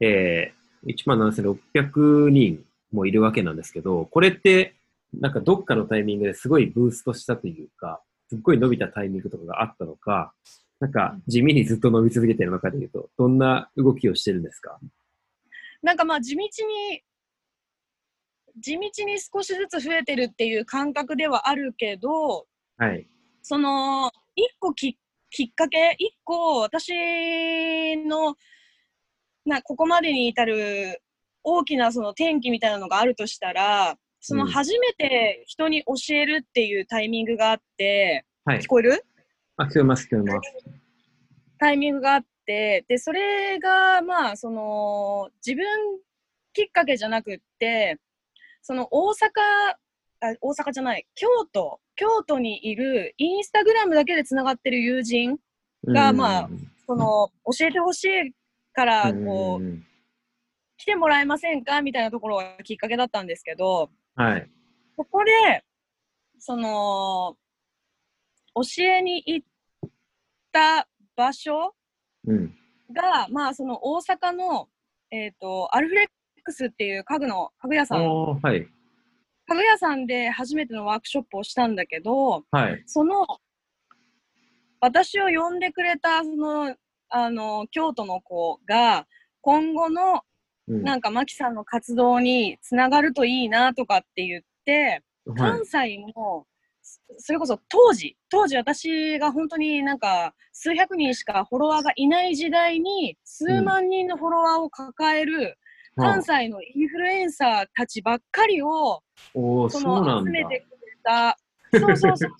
[0.00, 4.74] えー、1万7600人もいるわけなんですけど、これって、
[5.18, 10.34] なんかどっかのタイミングですごいブーストしたというか、すっごい伸びたタイミングとかがあったのか、
[10.80, 14.78] なんか地味にずっと伸び続けてるのかでいうと、どんな動きをしてるんですか？
[15.84, 16.50] なんかまあ地道に
[18.60, 23.06] 地道に少しずつ増えてるっていう感覚ではあるけど、はい。
[23.42, 24.96] その、一個き
[25.28, 26.92] きっかけ、一個私
[27.96, 28.36] の、
[29.44, 31.02] な、ここまでに至る
[31.42, 38.68] 大きなその転機みたいなのがあるとしたら、そのうん初めて人に教えるっていうタイミングがあって、はい聞。
[38.68, 39.04] こえる？
[39.56, 40.50] あ、聞こえます、聞こえます。
[41.58, 45.66] タイミングがあって、で、それが、まあ、その、自分
[46.52, 47.98] きっかけじゃなくって、
[48.62, 49.14] その大阪、
[50.20, 55.38] あ大阪じゃない、京都、京都にいるインスタグラムだけでつながってる友人、
[55.86, 56.48] がうんまあ
[56.86, 58.32] その、教えてほしい
[58.72, 59.86] から、こう、ん
[60.76, 61.80] 来てもらえませんか？
[61.82, 64.50] みたいなところがきっかけだったんですけど、はい。
[64.96, 65.64] ここで、
[66.38, 67.36] その、
[68.54, 69.48] 教えに行っ
[70.52, 71.74] た場所うん。
[72.92, 74.68] が、まあ、その大阪の、
[75.10, 76.06] えっ、と、アルフレッ
[76.42, 78.66] クスっていう家具の、家具屋さん、はい。
[79.46, 82.82] 家具屋さんで初めてのワークショップをしたんだけど、はい。
[82.86, 83.26] その、
[84.80, 86.76] 私を呼んでくれた、その、
[87.08, 89.06] あの、京都の子が、
[89.40, 90.22] 今後の、
[90.66, 95.02] うんなんか、マキさんの活動につながるといいなとかって言って、はい
[95.36, 96.46] 関西も、
[96.84, 105.56] そそれこそ当時、当時私が本当になんか数百人しかフォロワーがいない時代に数万人のフォロワーを抱える
[105.96, 109.00] 関西のインフルエンサーたちばっかりを
[109.32, 109.80] そ。
[109.80, 111.36] の集めてくれた、
[111.72, 112.30] そうそうそう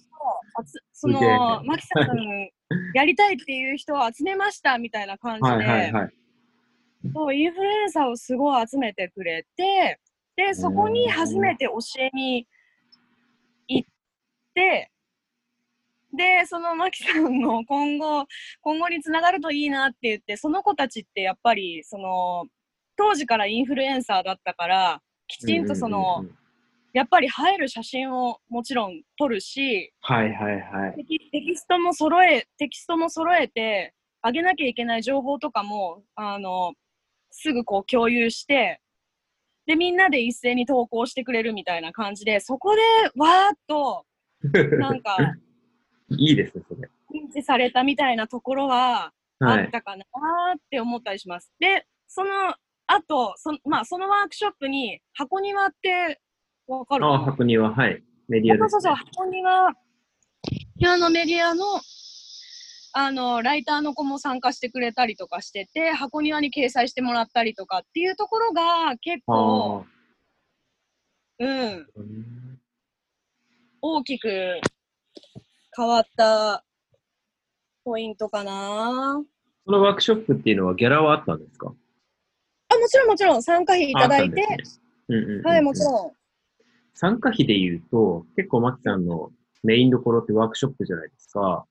[0.93, 2.51] そ の、マキさん
[2.93, 6.15] やりたいっていう人を集めましたみたいな感じで、はいはいはい。
[7.15, 9.99] そう、インフルエンサーをすごい集めてくれて、
[10.37, 12.47] で、そこに初めて教えに
[14.55, 18.27] で、そのマキさんの今後、
[18.61, 22.47] 今後につながるといいなって言って、その子たちってやっぱり、その、
[22.97, 26.39] 当時からインフルエンサーだったから、きちんとその、うんうんうん
[26.95, 30.95] やっぱり映える写真をもちろん撮るし、はいはいはい。
[30.97, 36.73] テキテキストも揃え、テキストも揃えて、あげなきゃいけない情報とかも、あの、
[37.33, 38.81] すぐこう共有して、
[39.67, 42.83] で、みんなで一斉に投稿してくれるみたいな感じで、そこで
[43.17, 44.07] わーっと、
[44.79, 45.17] なんか、
[46.11, 46.89] いいですね、それ。
[47.13, 49.67] 認知されたみたいなところはあはい。
[49.67, 51.53] ったかなーって思ったりします。
[51.59, 52.55] で、その
[52.87, 56.21] 後、そまあ、そのワークショップに、箱庭って
[56.67, 58.03] わかるかあ、な箱庭、はい。
[58.29, 58.61] メディアね。
[58.61, 59.73] そうそうそう、箱庭、
[60.77, 61.65] 庭のメディアの、
[62.97, 69.85] あの、ライターの子も参加してくれたりとかしてて、箱庭に掲載してもらったりとかっていうところが結構、
[71.41, 71.89] うん
[73.87, 74.29] 大きく
[75.77, 76.65] 変わった
[77.85, 79.23] ポイントかな。
[79.67, 81.67] そのワークショップっていうのはギャラはあったんですか？
[81.67, 86.13] あ、もちろんもちろん参加費いただいて、ああったんですねうんうんうんうんはい、もちろん。
[86.95, 89.31] 参加費で言うと、結構マキさんの
[89.63, 91.67] メインどころってワークショップじゃないですか。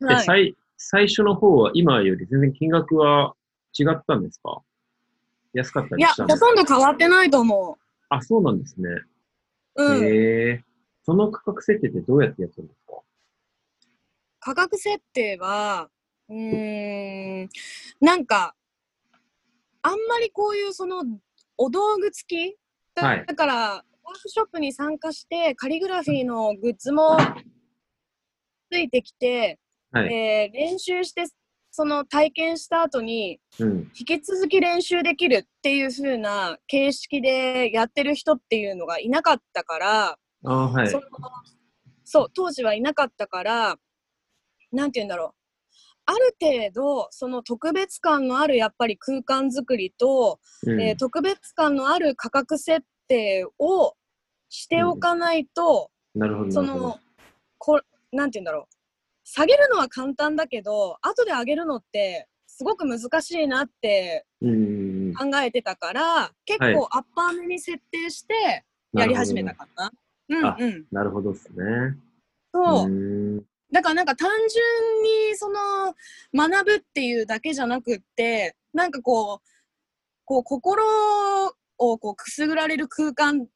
[0.00, 0.24] ではい。
[0.24, 3.34] 最最初の方は今より全然金額は
[3.78, 4.62] 違ったんですか？
[5.52, 6.46] 安かったいや、ほりしたんですか？
[6.46, 7.76] とんど変わってないと思
[8.08, 8.88] あ、そうなんですね。
[9.76, 9.84] う。
[9.84, 10.04] うん。
[10.06, 10.64] へえ。
[11.08, 13.00] その価格設定ってどうやってやってるんですか？
[14.40, 15.88] 価格設定は、
[16.28, 17.48] うーん、
[17.98, 18.54] なんか、
[19.80, 21.02] あんまりこういうその、
[21.56, 22.58] お道具付き？
[22.94, 27.16] だ,、はいから、ワークショップに参加して、カリグラフィーのグッズも
[28.70, 29.58] ついてきて、
[29.90, 30.12] はい。
[30.12, 31.24] えー練習して、
[31.70, 33.90] その体験した後に、うん。
[33.98, 40.18] 引き続き練習できるっていう風な形式でやってる人っていうのがいなかったから、
[40.54, 40.98] はいそ。
[40.98, 41.02] の
[42.04, 43.76] そう、当時はいなかったから、
[44.72, 45.38] なんて言うんだろう。
[46.06, 53.94] ある程度、その特別感のあるやっぱり空間作りと、うんえー特別感のある価格設定を
[54.48, 56.50] しておかないと、なるほど。
[56.52, 57.00] そなるほどの、
[57.58, 57.80] こ
[58.12, 58.74] なんて言うんだろう。
[59.24, 65.14] 下げるのは簡単だけど、後で上げるのってすごく難しいなってうんうんうん。
[65.14, 69.92] 考えてたから、結はい構アッパーめに設定してやり始めたかな。
[70.28, 70.86] うんあうん。
[70.90, 71.96] なるほどですね。
[72.52, 72.88] そう。
[72.88, 75.94] ーんだからなんか単純にその
[76.34, 79.48] 学ぶっていうだけじゃなくって、なんかこう、
[80.24, 80.84] こう心
[81.78, 83.46] をこうくすぐられる空間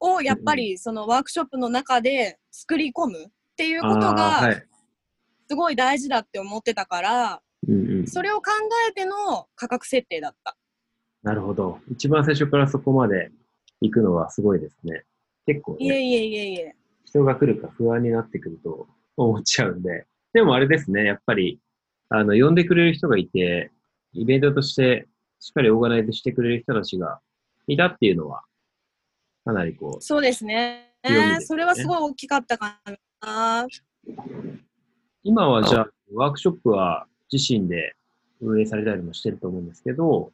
[0.00, 4.62] をやっぱりそのワークショップの中で作り込むっていうことがい。
[5.48, 7.42] すごい大事だって思ってたから。
[8.06, 8.52] それを考
[8.88, 10.56] えての価格設定だった。
[11.22, 11.80] なるほど。
[11.90, 13.30] 一番最初からそこまで
[13.80, 15.04] 行くのはすごいですね。
[15.46, 16.76] 結構ね、いえいえいえいえ。
[17.04, 20.06] 人が来るか不安になってくると思っちゃうんで。
[20.32, 21.60] でもあれですね、やっぱり、
[22.08, 23.70] あの、呼んでくれる人がいて、
[24.12, 25.06] イベントとして
[25.38, 27.20] しっかりオーガナイズしてくれる人たちが
[27.66, 28.42] いたっていうのは、
[29.44, 30.92] かなりこう、そうですね。
[31.04, 32.80] すねそれはすごい大きかったか
[33.22, 33.66] な。
[35.22, 37.94] 今はじゃあ、ワークショップは自身で
[38.40, 40.32] 運営されたりもしてると思うんですけど、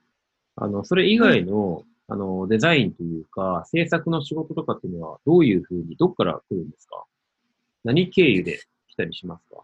[0.57, 7.05] あの、それ以外の、あの、デザインというか、制作の仕事とかっていうのは、どういうふうに、どっから来るんですか？
[7.85, 9.63] 何経由で来たりしますか？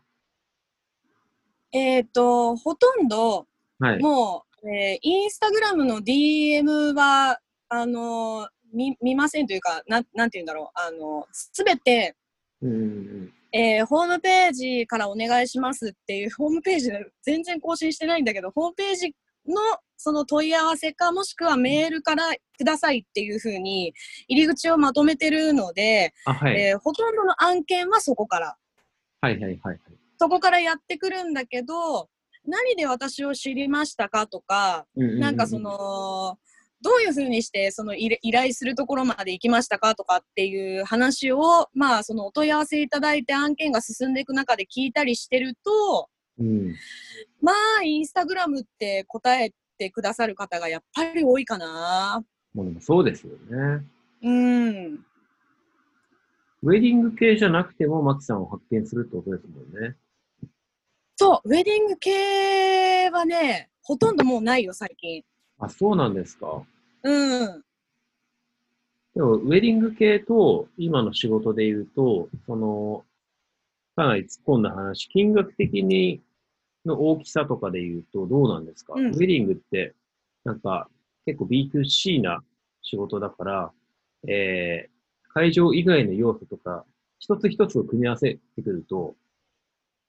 [1.73, 3.47] えっ、と、ほとんど、
[3.79, 3.99] はい。
[4.01, 10.79] もう、えーインスタグラムの DM は、あの見、見ませんというか、なん、なんて言うんだろう。
[10.79, 12.17] あの、すべて、
[12.63, 13.33] うん。
[13.53, 19.15] えーホームページからお願いしますっていう、ホームページで全然更新してないんだけど、ホームページ
[19.49, 19.61] の
[19.97, 23.93] その問い合わせか、もしくはメールからくださいっていうふうに、
[24.29, 26.61] 入り口をまとめてるので、あ、はい。
[26.61, 28.57] えーほとんどの案件はそこから。
[29.21, 29.79] はいはいはいはい。
[30.19, 32.09] そこからやってくるんだけど、
[32.47, 36.39] 何で私を知りましたかとか、うううなんかそ、の、
[36.81, 46.09] どういうふうにしてその依依頼するところまで行きましたかとかっていう話を、まあそのお問い合わせいただいて案件が進んでいく中で聞いたりしてると、
[46.39, 46.75] うん。
[47.41, 52.25] まあインスタグラムって答えてくださる方がやっぱり多いかな。
[52.55, 53.85] もうでもそうですよね。
[54.23, 55.05] うん。
[56.63, 59.95] ウェディング系じゃなくても、マキさんを発見するってことですもんね。
[61.17, 65.23] そう、ウェディング系はね、ほとんどもうないよ、最近。
[65.59, 66.63] あ、そうなんですか。
[67.05, 67.65] うん。
[69.15, 73.05] でも、ウェディング系と今の仕事で言うと、その、
[73.95, 76.21] かなり突っ込んだ話、金額的に
[76.89, 79.95] の大きさとかで言うとどうなんですか、うんウェディングって、
[80.45, 80.89] なんか
[81.27, 82.43] 結構 B2C な
[82.83, 83.71] 仕事だから、
[84.27, 86.85] えー、会場以外の要素とか、
[87.19, 89.15] 一つ一つを組み合わせてくると、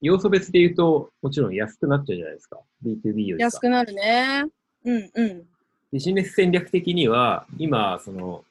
[0.02, 2.60] 要素別で言うと、もちろん安くなっちゃうじゃないですか。
[2.86, 3.44] B2B よりか。
[3.46, 4.46] 安くなるね。
[4.86, 5.44] うんうん。
[5.92, 8.46] ビジネス戦略的には、今、その、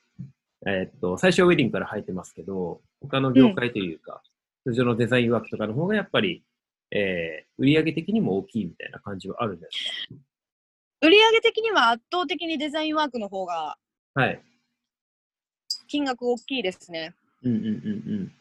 [0.67, 4.23] えーっと、最初はウェディングから入ってますけど、他の業界というか、
[4.65, 6.43] 通常のデザインワークとかの方がやっぱり、
[6.91, 10.09] えー、売上的にも大きいみたいな感じはあるんです
[11.01, 13.77] 売上的には圧倒的にデザインワークの方が
[14.15, 14.43] かはい。
[15.87, 17.15] 金額大きいですね。
[17.43, 17.69] うんうんう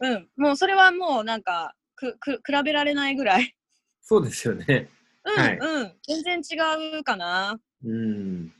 [0.00, 0.14] うん。
[0.14, 0.28] うん。
[0.36, 3.54] もうそれはもうなんか、く、く、比べられないぐらい。
[4.02, 4.88] そうですよね。
[5.24, 5.92] うん、はいうん。
[6.06, 7.60] 全然違うかな。
[7.84, 8.52] うん。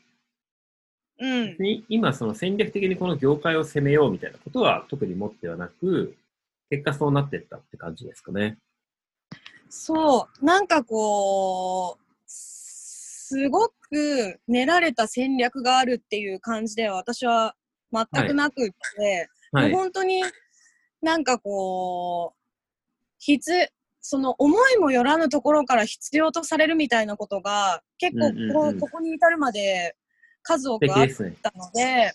[1.20, 1.56] うん。
[1.58, 6.14] に今、その戦略的にこの業界を攻めようみたいなことは特に持ってはなく、
[6.70, 8.58] 結果そうなってったって感じですかね。
[9.68, 10.44] そう。
[10.44, 17.54] なんかこう、すごく練られた戦略があるっていう感じでは私は
[17.92, 19.70] 全くなくって、はい。
[19.70, 20.22] もう本当に
[21.02, 22.38] なんかこう、
[23.18, 29.96] 必、その思いもよらぬところから必要とされるみたいなことが結構こ,、うんうんうんここに至るまで
[30.42, 31.08] 数多素くあっ。
[31.42, 32.12] たので、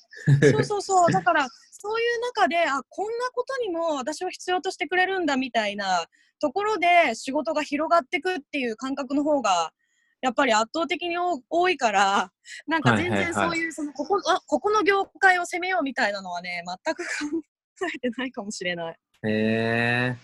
[0.51, 6.05] そうそうそう、だからそういう中で、あ、こんなことにも私を必要としてくれるんだみたいな
[6.43, 9.71] ところで仕事が広がっていくっていう感覚の方が、
[10.19, 12.31] やっぱり圧倒的に多多いから、
[12.67, 17.05] なんか全然そういう、そのここあ、ここの業界を攻めようみたいなのはね、全く考
[17.95, 18.99] えてないかもしれない。
[19.25, 20.17] へ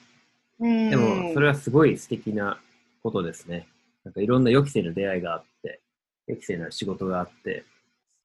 [0.59, 0.69] うん。
[0.87, 0.89] ー。
[0.89, 2.59] でも、それはすごい素敵な
[3.01, 3.65] ことですね。
[4.03, 5.79] なんかいろんな予期せぬ出会いがあって、
[6.27, 7.63] 予期せぬ仕事があって、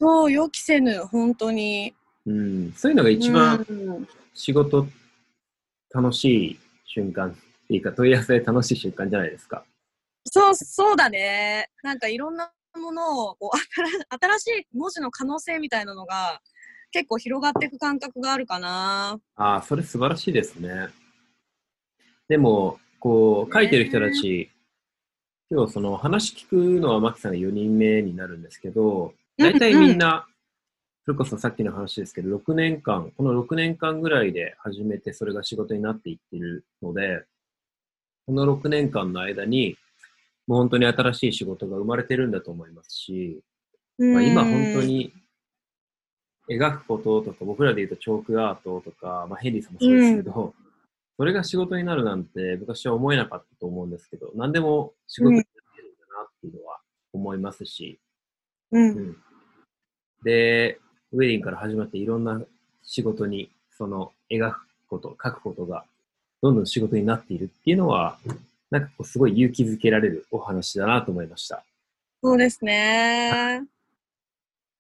[0.00, 1.94] そう、予期せぬ、本当に。
[2.26, 4.88] うん、そういうのが一番うん仕事
[5.92, 7.36] 楽しい瞬間
[7.76, 9.64] いうか問い合わせ楽しい瞬間じゃないですか。
[10.26, 11.70] そう、そうだね。
[11.82, 13.58] なんかいろんなものをこう
[14.18, 16.40] 新、新しい文字の可能性みたいなのが
[16.90, 19.18] 結構広がっていく感覚があるかな。
[19.36, 20.88] ああ、それ素晴らしいですね。
[22.28, 24.50] でも、こう、書いてる人たち、
[25.50, 30.26] 今日その話聞くのはマキさんが4人目になるんですけど、大体みんな、
[31.04, 37.24] それこそさっきの話ですけど、6年間、この6年間ぐらいで始めてそれが仕事になっていってるので、
[38.26, 39.76] この6年間の間に、
[40.46, 43.40] もう本当に新しい仕事が生まれてるんだと思いますし、
[43.98, 45.12] まあ、今本当に
[46.48, 50.54] 描くこととか、僕らで言うとチョークアートとか、まあ、ヘンリーさんもそうですけど、
[51.16, 56.80] それが仕事になるなんて昔は思えなかったと思うんですけど、何でも仕事になってるんだなっていうのは
[57.12, 58.00] 思いますし、
[58.72, 58.88] うん。
[58.90, 59.16] うん。
[60.24, 60.80] で、
[61.12, 62.42] ウェディングから始まっていろんな
[62.82, 64.56] 仕事に、その描く
[64.88, 65.84] こと、書くことが、
[66.44, 68.18] どんどん仕事になっているっていうのは、
[68.70, 71.64] なんかこうすごい勇気づけられるお話だなと思いました。
[72.22, 73.62] そうですね。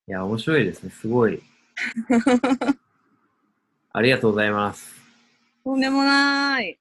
[0.06, 0.90] いや、面白いですね。
[0.90, 1.42] すごい。
[3.94, 4.94] ありがとうございます。
[5.64, 6.78] とんでもない。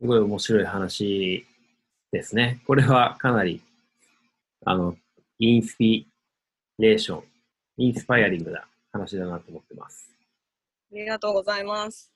[0.00, 1.44] すごい面白い話
[2.12, 2.60] ですね。
[2.68, 3.60] これはかなり、
[4.64, 4.96] あの、
[5.40, 6.06] インスピ
[6.78, 7.24] レーション、
[7.78, 10.08] インスパイアリングな話だなと思ってます。
[10.92, 12.12] りがとうございます。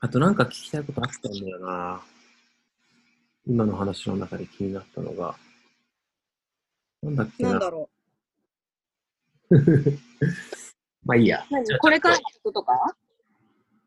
[0.00, 2.00] あとなんか聞きたいことあったんだよな。
[3.46, 5.34] 今の話の中で気になったのが。
[7.02, 7.50] なんだっけな。
[7.50, 7.90] なんだろ
[11.04, 11.44] まあいいや。
[11.80, 12.72] これからのこととか？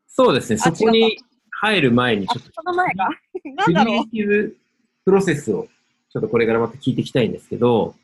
[0.06, 0.58] そうですね。
[0.62, 1.16] あそこに
[1.50, 3.08] 入る前に、あちょっと、その前か？
[3.56, 4.56] なクリんだろうエイティブ
[5.06, 5.66] プロセスを、
[6.10, 7.94] ちょっとこれからまた聞いていきたいんですけど、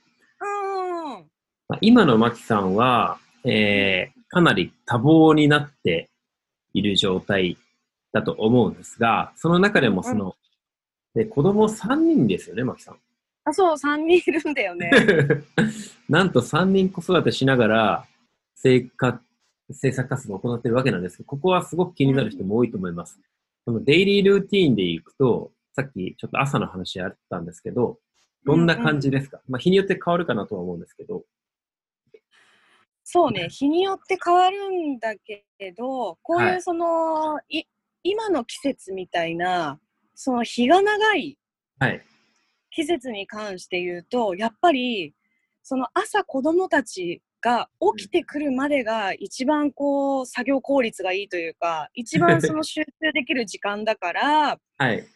[0.40, 1.28] うん。
[1.68, 6.08] まあ、今のマキさんは、えー、かなり多忙になって
[6.72, 7.58] いる状態
[8.12, 10.34] だと思うんですが、その中でもその、
[11.14, 12.96] で子供3人ですよね、マキさん。
[13.44, 14.90] あ、そう、3人いるんだよね。
[16.08, 18.06] なんと3人子育てしながら
[18.54, 19.20] 生活、
[19.70, 23.18] 制作活動を行っているわけなんですけど、ここはすごく気になる人も多いと思います。
[23.64, 27.98] そのデイリールーティーンでいくと、さっきちょっと朝の話あったんですけど、
[28.44, 31.24] どんな感じですか、まあ日によって変わるかなとは思うんですけど。
[33.04, 35.44] そうね、日によって変わるんだけ
[35.76, 37.64] ど、こうはいいうその、い
[38.10, 39.78] 今の季節みたいな、
[40.14, 41.38] その日が長い
[41.78, 42.02] はい。
[42.70, 45.14] 季節に関して言うと、やっぱり、
[45.62, 55.06] その朝子供たちが起きてくるまでが一番こう、作業効率がいいというか、一番その集中できる時間だから、 はい。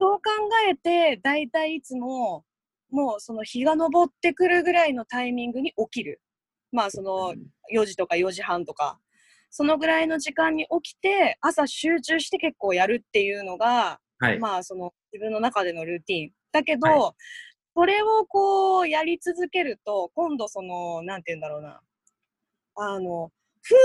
[0.00, 0.22] そう考
[0.70, 2.44] えて、だいたいいつも、
[2.88, 6.20] もうその日が昇ってくるぐらいのタイミングに起きる。
[6.70, 7.34] まあその
[7.72, 9.00] 4時とか4時半とか、
[9.50, 14.38] そのぐらいの時間に起きて、朝集中して結構やるっていうのが、はい。
[14.38, 16.30] まあその自分の中でのルーティン。
[16.52, 17.14] だけど、は
[17.74, 21.80] それをこうやり続けると、今度その、なんて言うんだろうな。
[22.76, 23.32] あの、夫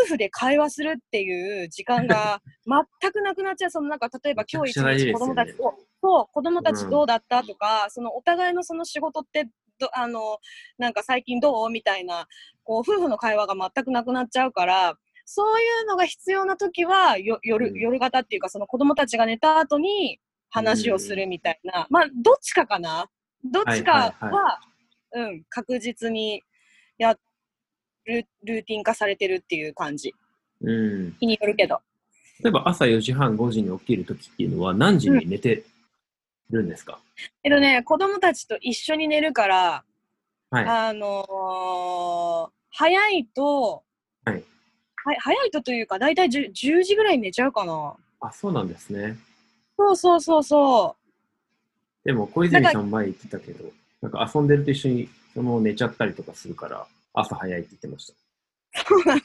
[0.07, 2.41] 婦で会話するっていう時間が
[3.01, 3.71] 全くなくなっちゃう。
[3.71, 9.47] そのなんか例えば今日一日子供たちと、そう、子供たちどうだったとか、そのお互いのその仕事って
[9.79, 10.39] ど、あの、
[10.77, 11.69] なんか最近どう？
[11.69, 12.27] みたいな、
[12.63, 20.19] こう、夫婦の会話が全くなくなっちゃうから、そういうのが必要な時は、よ夜、うん夜型っていうか、その子供たちが寝た後に
[20.49, 23.09] 話をするみたいな、まあ、どっちかかな？
[23.43, 24.59] どっちかは、はいは
[25.13, 26.43] うん、確実に
[26.97, 27.17] や
[28.05, 30.13] る、ルーティン化されてるっていう感じ。
[30.61, 31.15] うん。
[31.19, 31.79] 日によるけど。
[32.43, 35.63] 例えば朝4時半、5時に起きるときっていうのは何時に寝て
[36.49, 36.99] るんですか、
[37.43, 39.83] えっとね、子供たちと一緒に寝るから、
[40.49, 40.65] はい。
[40.65, 43.83] あのー早いと、はい
[45.03, 47.93] は早いとというか、だいたい 10, 10時ぐらいに寝ちゃうかな。
[48.21, 49.17] あ、そうなんですね。
[49.77, 50.95] そうそうそうそ
[52.05, 53.65] でも小泉さん前言ってたけど、
[54.01, 58.13] なんか遊んでると一緒にその寝ちゃったりとかするから、朝早いって言ってました。
[58.13, 58.85] う。
[58.87, 59.21] そうなの。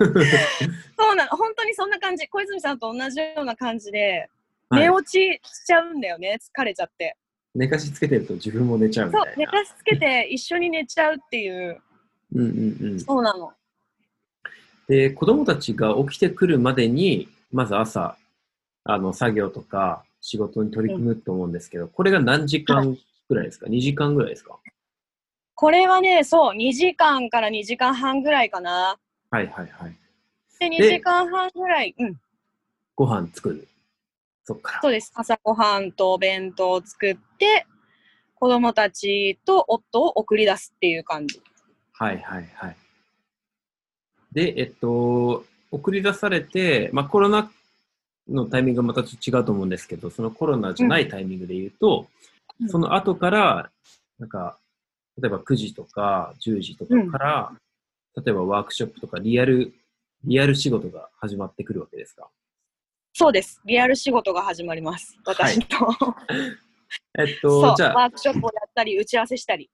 [0.98, 1.30] そうなの。
[1.36, 2.26] 本当にそんな感じ。
[2.28, 4.28] 小泉さんと同じような感じで、
[4.70, 6.38] はい寝落ちしちゃうんだよね。
[6.40, 7.16] 疲れちゃって。
[7.56, 9.50] 寝かしつけてると自分も寝ちゃうみたい、そう寝な。
[9.50, 11.82] かしつけて一緒に寝ちゃうっていう。
[12.32, 13.00] うんうんうん。
[13.00, 13.52] そうなの。
[14.90, 18.16] で、子供たちが起きてくるまでに、まず朝、
[18.82, 24.58] あの、作業とか仕事に取り組むと思うんですけど、これが何時間ぐらいですか ?2 時間ぐらいですか？
[25.54, 28.98] これはね、そう、2時間から2時間半ぐらいかな。
[29.30, 29.96] はいはいはい。
[30.58, 32.20] で、2で時間半ぐらい、うん、
[32.96, 33.68] ご飯作る。
[34.42, 34.80] そっから。
[34.82, 35.12] そうです。
[35.14, 37.64] 朝ごはんとお弁当を作って、
[38.34, 41.40] 子供たちと夫を送り出すっていう感じ。
[41.92, 42.76] はいはいはい。
[44.32, 47.50] で、えっと、送り出されて、まあコロナ
[48.28, 52.06] のタイミングがまたちょっと違うと思うんですけど、そのコロナじゃないタイミングで言うと、
[52.60, 53.70] うんその後から、
[54.18, 54.58] なんか、
[55.18, 57.52] 例えば9時とか10時とかから、
[58.22, 59.72] 例えばワークショップとかリアル、
[60.24, 62.28] リアル仕事が始まってくるわけですか？
[63.14, 63.62] そうです。
[63.64, 65.16] リアル仕事が始まります。
[65.24, 65.76] 私と。
[67.18, 69.70] えっそと、う、じゃあ、ワークショップをやったり、打ち合わせしたり。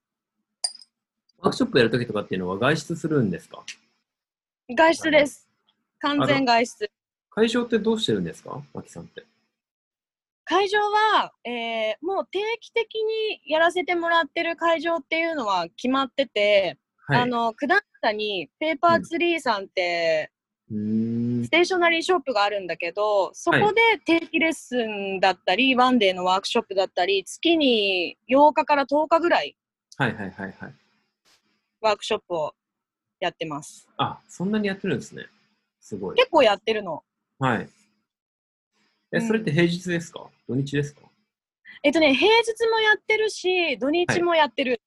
[1.39, 3.63] ワークショップやるときとかっていうのは外出するんですか？
[4.75, 5.47] 外出です。
[5.99, 6.91] 完全外出。
[7.31, 8.61] 会場ってどうしてるんですか？
[8.73, 9.23] マキさんって。
[10.43, 17.21] 会場は、えーもう定期的にやらせてもらってる会場っていうのは決まってて、はい。
[17.21, 20.31] あの、九段下にペーパーツリーさんって、
[20.69, 21.49] うーんス。
[21.49, 29.55] テーショナリーショップがあるんだけど、そこで定期レッスンだったり、ワンデーのワークショップだったり、月に8日から10日ぐらい
[29.97, 30.73] はいはいはいはい。
[31.81, 32.53] ワークショップを
[33.19, 33.87] やってます。
[33.97, 35.25] あ、そんなにやってるんですね。
[35.79, 36.15] すごい。
[36.15, 37.03] 結構やってるの。
[37.39, 37.69] はい。
[39.13, 40.27] え、うんそれって平日ですか？
[40.47, 41.01] 土日ですか？
[41.83, 44.81] えっとね、平日もやってるし、土日もやってる。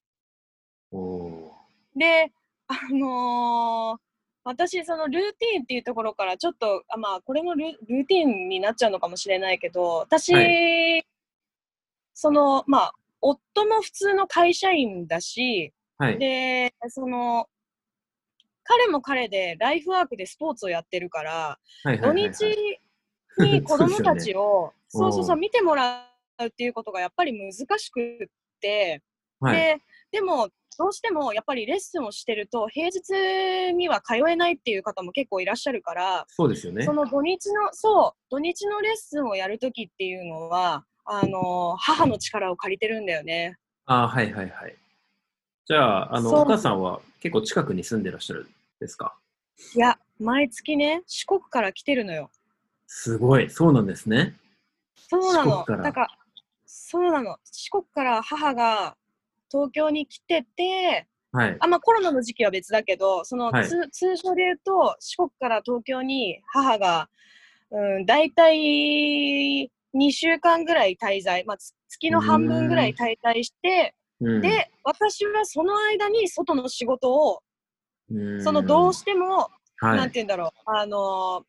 [0.92, 1.54] おお
[1.96, 2.32] で、
[2.68, 4.00] あのー
[4.42, 11.02] 私、そのルーティーンっていうところから、ちょっと、あまあ、これもルルーティーンになっちゃうのかもしれないけど、私、は
[12.14, 16.04] その、まあ、夫も普通の会社員だし、ー。
[16.04, 16.18] はい。
[16.18, 17.48] で、その、
[18.70, 22.56] 彼も彼でライフワークでスポーツをやってるから、土日
[23.36, 26.08] に子供たちを、 そうねそうそうそう、見てもら
[26.40, 28.28] うっていうことがやっぱり難しくっ
[28.60, 29.02] て、
[29.40, 29.56] はい。
[29.56, 29.78] で、
[30.12, 36.92] でも、どうしてもやっぱりレッスンをしてると、平日には通えないっていう方も結構いらっしゃるから、そうですよねそ。
[36.92, 43.58] の土日の、そう、土日のレッスンをやるときっていうのは、あの、母の力を借りてるんだよね。
[43.86, 44.76] ああ、はいはいはい。
[45.66, 48.48] じゃあ、あの、お母さんは結構近くに住んでらっしゃるん
[48.80, 49.16] ですか？
[49.76, 52.30] いや、毎月ね、四国から来てるのよ。
[52.86, 53.48] すごい。
[53.50, 54.34] そうなんですね。
[55.08, 55.92] そうなの四国。
[55.92, 56.08] か
[56.66, 57.36] そうなの。
[57.44, 58.96] 四国から母が
[59.50, 61.56] 東京に来てて、はい。
[61.60, 67.08] あ、まあコロナの時期は別だけど、その、はい通通常で言うと、四国から東京に母が、
[67.70, 77.40] うん、大体2週間ぐらい滞在、まあ、つ月の半分ぐらい滞在して、うん、で、私はその間に外の仕事を、うん、
[78.42, 81.44] そのどうしても、はい、なんて言うんだろう、あのー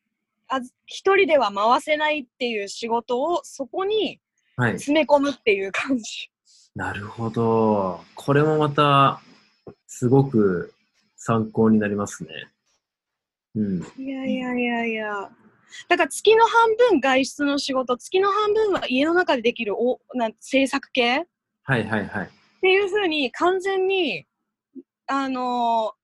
[0.54, 4.20] あず一人では回せないっていう仕事をそこに
[4.56, 4.72] はい。
[4.72, 6.30] 詰め込むっていう感じ。
[6.74, 8.00] なるほど。
[8.14, 9.20] これもまた、
[9.86, 10.74] すごく
[11.16, 12.30] 参考になりますね。
[13.54, 13.82] うん。
[13.98, 15.30] いやいやいやいや。
[15.88, 21.24] だから月の半分外出の仕事、月の半分は家の中でできるおなん制作系っ
[21.62, 22.30] はいはいはい。
[22.60, 24.26] ていうふうに完全に、
[25.06, 26.01] あのー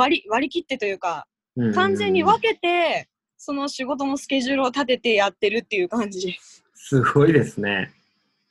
[0.00, 1.26] 割り割り切ってというか、
[1.74, 6.38] 完全に分けて、その仕事のスケジュールを立ててやってるっていう感じ。
[6.74, 7.92] すごいですね。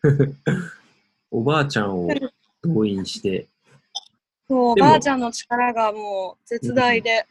[1.32, 2.10] おばあちゃんを
[2.64, 3.48] 動員して。
[4.48, 7.26] そう、おばあちゃんの力がもう絶大で。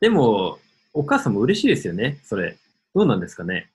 [0.00, 0.58] でも、
[0.92, 2.56] お母さんも嬉しいですよね、それ。
[2.94, 3.70] どうなんですかね。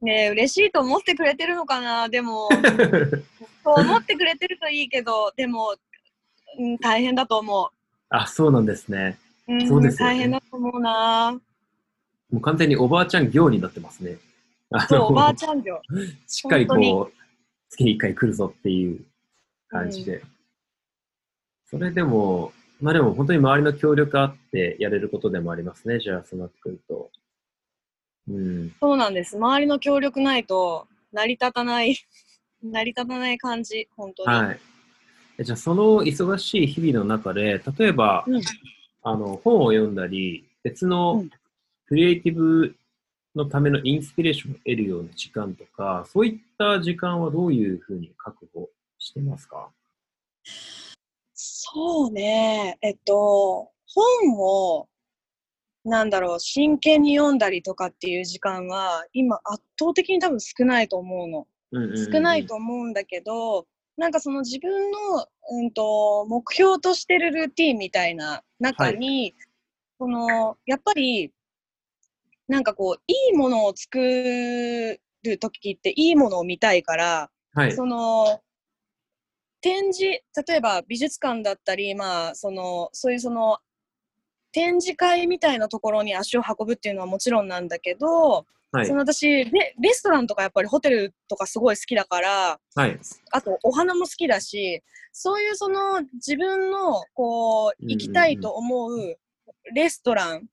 [0.00, 2.08] ねえ嬉しいと思ってくれてるのかな？
[2.08, 2.48] でも、
[3.64, 5.74] そう思ってくれてるといいけど、でも、
[6.58, 7.70] うん、大変だと思
[8.10, 9.18] あ、そうなんですね。
[9.48, 9.54] う。
[9.54, 11.40] うん、そうですよね大変だと思うな。
[12.30, 14.18] もう完全におばあちゃん業になってますね。
[14.70, 15.80] あそう、のおばあちゃん業。
[16.26, 17.12] しっかりこう、
[17.70, 19.04] 月に1回来るぞっていう
[19.68, 20.22] 感じで。
[21.66, 27.10] それでも、まあでも本当に周りの協力あってやれることでもありますね、じゃあそうなってくると。
[28.28, 28.74] うん。
[28.80, 29.36] そうなんです。
[29.36, 31.96] 周りの協力ないと成り立たない、
[32.62, 34.28] 成り立たない感じ、本当に。
[34.28, 34.60] はい。
[35.38, 38.42] えじゃあその忙しい日々の中で、例えば、うん
[39.04, 41.30] あの本を読んだり、別うのん
[41.86, 42.74] クリエイティブ
[43.34, 48.68] のためのインスピレーションを得るような時間とか、そういった時間はどういうふうに確保
[48.98, 49.70] してますか？
[51.32, 52.76] そうね。
[52.82, 54.88] えっと、本を、
[55.84, 61.46] なんだろう、真剣に読んだりとかっていう時間は、今圧倒的に多分少ないと思うの。
[61.70, 63.66] うんうんうん少ないと思うんだけど、
[63.98, 69.34] なんかその自分の、うん、と目標としてるルーティンみたいな中に、
[69.98, 71.32] そのやっぱり
[72.46, 77.72] なんかこういいものを作る時っていいものを見たいから、はい。
[77.72, 78.40] その
[79.60, 83.58] 展示例えば美術館だったり、まあ、そのそういうその
[84.52, 88.92] 展示会みたいなところに足を運ぶっていうのはもちろんなんだけど、はいそ。
[88.92, 92.98] の私レレストランとかやっぱりホテルとかすごい好きだからはい。
[93.30, 99.16] あとお花も好きだしそういうその自分のこう行きたいと思う
[99.74, 100.46] レストラン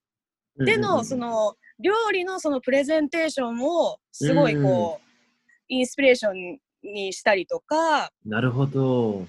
[0.58, 5.06] でのそ、の料理のそのプレゼンテーションをすごいうんこう
[5.68, 9.28] インスピレーションにしたりとかなるほど。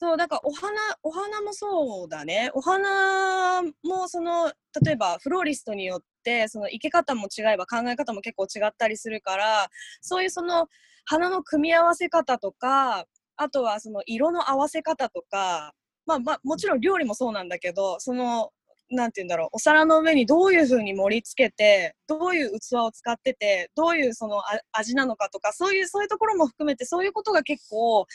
[0.00, 4.52] そうだからお花お花もそうだねお花もその
[4.84, 9.68] 例えばフローリストによってその生け方も違えば考え方も結構違ったりするから
[10.00, 10.68] そういうその
[11.04, 13.06] 花の組み合わせ方とか
[13.36, 15.72] あとはその色の合わせ方とか
[16.06, 18.50] まあまあもちろん料理もそうなんだけどその
[18.90, 24.42] なんて言うんだろうお皿の上にどういう風に盛り付けてどういう器を使っててどういうその
[24.72, 28.06] 味なのかとかそういうそういうところも含めてそういうことが結構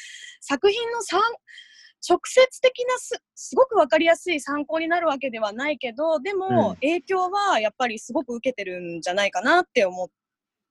[0.41, 1.21] 作品の参
[2.07, 10.07] 直接的なすすごく分かりやすい参考になるわけではないけどでも、うん影響はやっぱりすごく受けてるんじゃないかなって思っ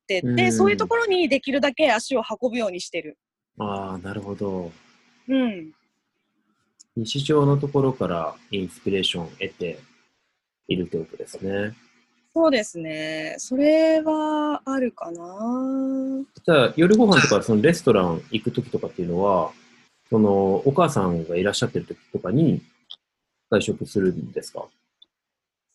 [0.07, 3.19] てて、うんそういうところにできるだけ足を運ぶようにしてる。
[3.59, 4.71] ああ、なるほど。
[5.29, 5.73] うん、
[6.97, 9.79] 日常のところからインスピレーションを得て
[10.69, 11.75] いるということですね。
[12.35, 13.35] そうですね。
[13.39, 16.25] それはあるかな。
[16.45, 19.53] じゃあ、夜ご飯とかそのレストラン行くときとかっていうのは、
[20.13, 22.61] そのお母さんがいらっしゃってるときとかに
[23.51, 24.67] 外食するんですか？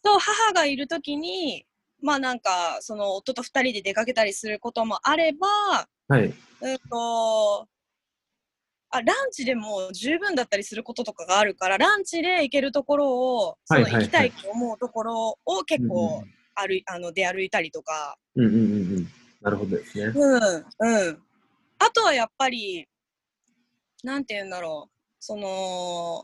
[0.03, 1.65] と母がいるときに
[2.03, 5.47] まあなんかその夫と二人で出かけたりすることもあれば、
[6.07, 6.25] はい。
[6.25, 7.67] うんと
[8.91, 16.23] あランチでも十分だったりすることとかがあるからランチで行けるところをその行きたいと思うところを結構
[16.53, 18.63] 歩いあの出歩いたりとか、うんうんうんう
[18.99, 19.07] ん。
[19.41, 20.05] なるほどですね。
[20.15, 21.17] うんうん、
[21.79, 22.87] あとはやっぱり
[24.07, 26.23] なんて言うんだろうその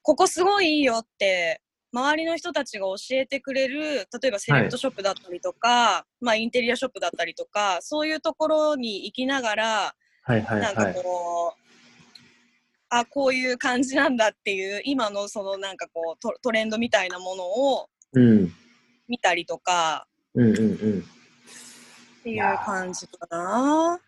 [0.00, 1.60] ここすごいいいよって
[1.92, 10.94] 周りの人たちが教えてくれる例えばセレクトショップだったりとか、まあ、インテリアショップだったりとかそういうところに行きながらはいはいなんかはい。
[10.94, 11.60] こう、
[12.88, 18.52] あこういう感じなんだっていう今のそのなんかこうトトレンドみたいなものをうん。
[19.08, 21.04] 見たりとかうんうんうん。
[22.20, 24.00] っていう感じかな。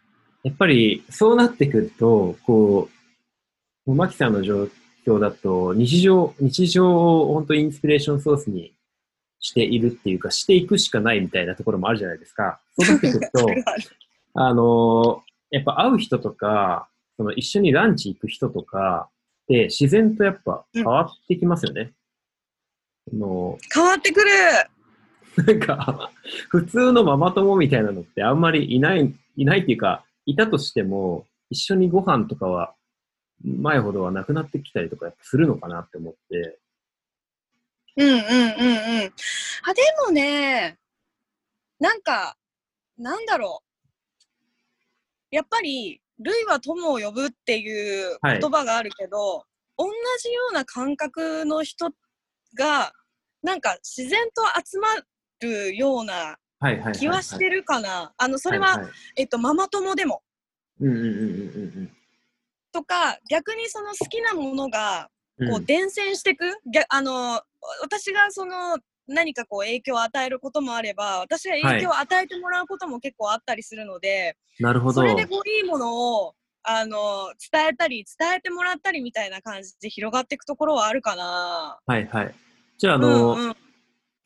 [0.45, 2.91] やっぱりそうなってくると、こ
[3.87, 4.69] う、もうマキさんの状
[5.07, 8.75] 況だと、日常、日常を本当インスピレーションソースに
[9.41, 12.61] しているっていうか、していくしかないみたいなところもあるじゃないですか。
[12.79, 13.47] そうなってくると、
[14.35, 19.09] あのやっぱ会う人とか、その一緒にランチ行く人とか
[19.45, 21.93] って自然とやっぱ変わってきますよね。
[23.13, 24.31] あの変わってくる
[25.37, 26.11] なんか、
[26.49, 32.75] 普通のママ友みたいなのってあんまりいない、いないっていうか、いたとしても、一緒にご飯とかは、
[33.45, 36.59] 前ほどはなくなってきたりとかするのかなって思って。
[37.97, 39.13] うんうんうんうん。
[39.67, 40.79] あでもね
[41.79, 42.37] なんか
[42.97, 43.63] なんだろ
[45.31, 49.45] うやっぱり「類は友を呼ぶ」っていうはい言葉があるけど、
[49.77, 49.87] 同
[50.23, 51.91] じような感覚の人
[52.55, 52.93] が
[53.43, 54.89] なんか自然と集ま
[55.41, 56.99] るようなはいはいはい、はい。
[56.99, 58.13] 気はしてるかな？
[58.17, 60.23] あのそれは、いいえっと、ママ友でも
[60.81, 61.91] うんうんうんうん
[62.73, 65.51] とか逆にその好きなものがうん。
[65.51, 67.43] こう伝染していく、逆あの
[67.83, 74.95] 私がその何かこう影響を与えることもあれば私が影響を与えてもらうことも結構あったりするので、なるほど。
[74.95, 81.79] それでこういいものをあの伝えたり伝えてもらったりみたいな感じで広がっていくところはあるかな。
[81.85, 82.35] はいはい。
[82.79, 83.57] じゃあ、あの、うんうん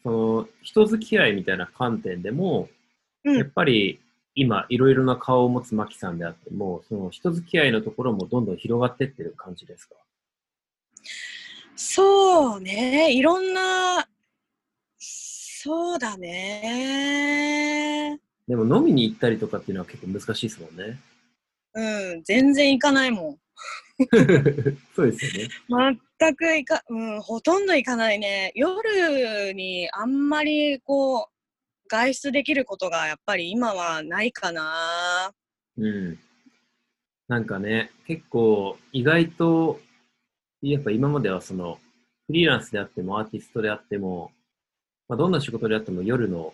[0.02, 2.68] その、人付き合いみたいな観点でも、
[3.24, 4.00] うんやっぱり
[4.34, 9.96] 今、いろいろな顔を持つマキさんであっても、その人付き合いのところもどんどん広がってってる感じですか？
[11.76, 14.08] そうねいろんな
[14.98, 18.18] そうだね
[18.48, 20.98] でも飲みに行ったりとかっていうのは結構難しいですもんね。
[21.74, 23.38] うん全然行かないもん。
[24.96, 25.50] そうですよね。
[26.20, 28.52] 全く行か、うん、ほとんど行かないね。
[28.54, 35.32] 夜にあんまりこう、外出できることがやっぱり今はないかな。
[35.76, 36.18] うん。
[37.28, 39.80] なんかね、結構意外と、
[40.60, 41.78] やっぱ今まではその、
[42.26, 44.32] フリーランスであってもアーティストであっても、
[45.08, 46.52] まあ、どんな仕事であっても夜の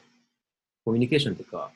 [0.85, 1.71] コミュニケーションとか、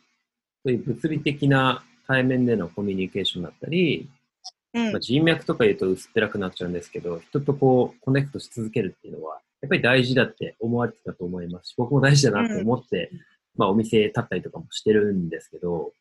[0.64, 4.09] そういう物理的な対面でのコミュニケーションだったり、
[4.93, 5.01] まあ、。
[5.01, 13.11] 人脈とか言うと薄っぺらくなっちゃうんですけど、人とこう、コネクトし続けるっていうのは、やっぱり大事だって思われてたと思いますし、僕も大事だなって思って、
[13.57, 15.93] まあお店立ったりとかもしてるんですけど、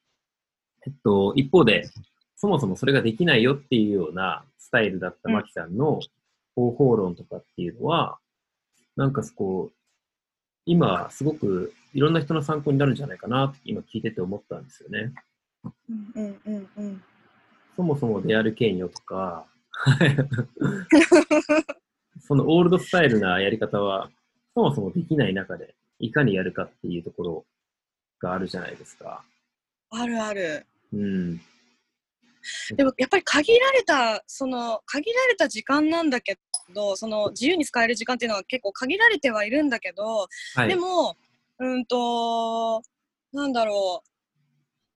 [0.86, 1.90] えっと、一方で、
[2.36, 6.00] そもそもそれができないよっていうようなスタイルだったマキさんの
[6.56, 8.20] 方法論とかっていうのは、
[8.96, 9.78] なんかこう、
[10.66, 15.14] 今すごくいろんな人の参考になるんじゃないかなって今聞いてて思ったんですよね。
[15.90, 17.04] うんうんうんうん。
[17.78, 19.46] そもそもである権よとか、
[22.20, 24.10] そのオールドスタイルなやり方は、
[24.56, 27.46] そもそもできない中で、いかにやるかっていうところ
[28.20, 29.24] があるじゃないですか。
[29.92, 30.66] あるある。
[30.92, 31.38] うん。
[32.76, 36.40] でもやっぱり限られた、その限られた時間なんだけ
[36.74, 40.68] ど、その自由に使える時間っていうのは結構限られてはいるんだけど、はい。
[40.68, 41.16] でも、
[41.60, 42.82] うんと、
[43.34, 44.17] なんだろう。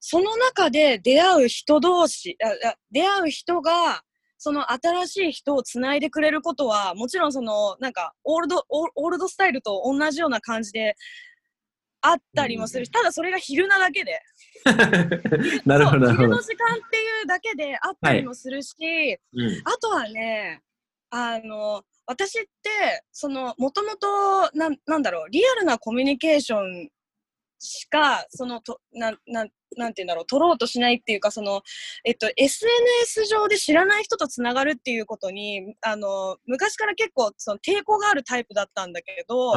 [0.04, 4.04] その中で出会う人同士、ああ出会う人が、
[4.39, 10.95] その新しい人をつないでくれることは、もちろんその、なんか、オールド、オールドスタイルと同じような感じで
[12.02, 14.20] あったりもするし、ただそれが昼なだけで、
[15.66, 16.41] なるほど、昼の。
[16.41, 18.76] 時間っていうだけであったりもするし、
[19.34, 19.62] うん。
[19.66, 20.64] あとはね、
[21.12, 26.89] あの、私って、その、もともと、なん、なんだろう、リアルなコミュニケーション
[27.60, 31.62] しか、その、と、なん、なん、なんて言うんだろう、取ろうとしないっていうか、その、
[32.04, 39.52] えっと、SNS 上で知らない人とつながるっていうことに、あの、昔から結構、その、抵抗があるタイプだったんだけど、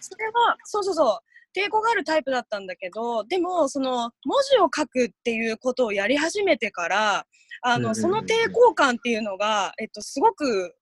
[0.00, 1.20] それは、そうそうそ
[1.54, 7.26] う、抵抗があるタイプだったんだけど、でも、その、文字を書くっていうことをやり始めてから、
[7.62, 10.74] あの、その抵抗感っていうのが、えっと、すごく薄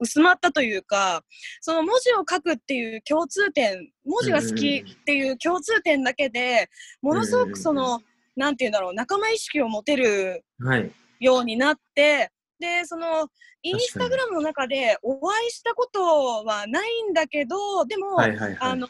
[0.00, 1.22] 薄まったというか、
[1.60, 6.68] その文字を書くっていう共通点、文字が好きっていう共通点だけで、
[7.02, 8.00] ものすごくその、
[8.36, 10.92] なんていうんだろう、仲間意識を持てるはい。
[11.20, 13.28] ようになって、で、その、
[13.62, 18.56] インスタグラムの中でお会いしたことはないんだけど、でも、はいはいはい。
[18.60, 18.88] あの、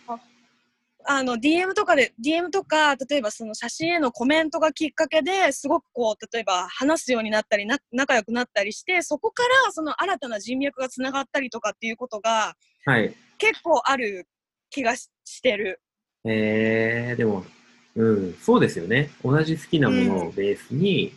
[1.11, 12.55] あの DM とかで DM とか例えばその写真へのコメントがきっかけですごくこう例えば話すようになったりな仲良くなったりしてそこからその新たな人脈がつながったりとかっていうことが
[12.85, 13.15] はい。
[13.39, 14.27] 結構ある
[14.71, 15.81] 気がししてる。
[16.25, 17.45] えー、でも、
[17.95, 19.11] うん、そうですよね。
[19.23, 21.13] 同じ好きなものをベースに、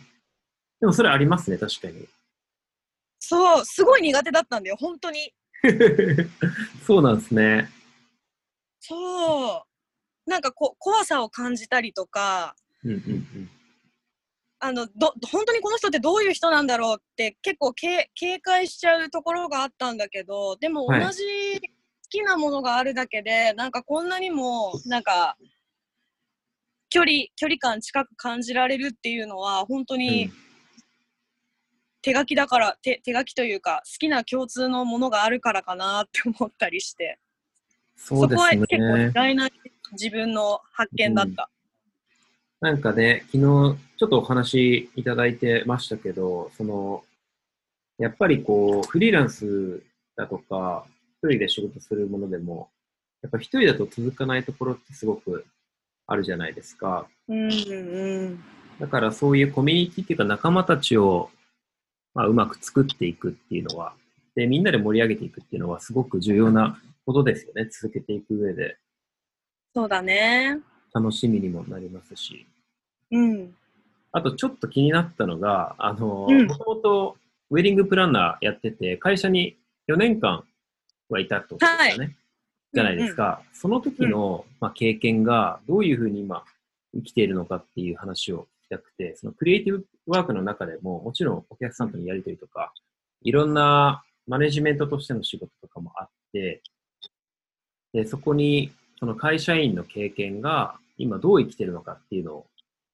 [0.80, 2.06] でもそれありますね、確かに。
[3.18, 5.32] そうすごい苦手だったんだよ本当に。
[6.86, 7.70] そうなんですね。
[8.80, 9.71] そう
[10.26, 12.54] なんかこ怖さを感じたりとか
[12.84, 12.98] うんうんう
[13.40, 13.50] ん。
[14.64, 21.22] あのど本当にこの人ってどういう人なんだろうって結構け警戒しちゃうところがあったんだけどでも同はいじ
[21.60, 21.68] 好
[22.08, 25.36] きなものがあるだけで、なんかこんなにもなんか
[26.90, 30.32] 距離距離感近く感じられるっていうのは本当うにん
[32.02, 37.18] 手書きだから、手手書きというか好きな共通のものがあるからかなって思ったりして
[37.96, 39.10] そうでこはす結構意ね。
[39.12, 39.48] 外な
[39.92, 41.48] 自分の発見だった。
[42.60, 47.02] なんかね、昨日ちょっとお話いただいてましたけど、その、
[47.98, 49.82] やっぱりこう、フリーランス
[50.16, 50.86] だとか、
[51.22, 52.70] 一人で仕事するものでも、
[53.22, 55.44] やっぱ一人だと続かないところってすごく
[56.06, 57.06] あるじゃないですか。
[57.28, 58.44] うんうん
[58.80, 61.30] だからそういうコミュニティっていうか仲間たちを、
[62.14, 63.94] まあ、うまく作っていくっていうのは、
[64.34, 67.68] で、みんなで盛り上げていくっていうのはすごく重要なことですよね。
[67.70, 68.78] 続けていく上で。
[69.74, 70.58] そうだね。
[70.92, 72.46] 楽しみにもなりますし。
[73.10, 73.54] うん。
[74.12, 77.16] あとちょっと気になったのが、あの、うんもともと
[77.50, 79.56] ウェディングプランナーやってて、会社に
[79.88, 80.44] 4年間
[81.08, 82.16] はいたとですよね。
[82.72, 83.42] じゃないですか。
[83.52, 86.44] その時の、まあ、経験がどういうふうに今
[86.94, 92.72] 生きているのかっていう話を聞きたくて、そのクリエイティブワークの中でも、もちろんお客さんとのやりとりとか、
[93.22, 96.62] いろんなマネジメントとしての仕事とかもあって、
[97.92, 98.72] で、そこに
[99.02, 102.46] その会社員の経験が今どう生きてるのかっていうのを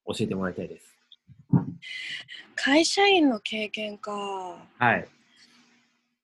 [0.07, 0.87] 教えてもらいたいです。
[2.57, 4.11] 会社員の経験か。
[4.79, 5.07] はい。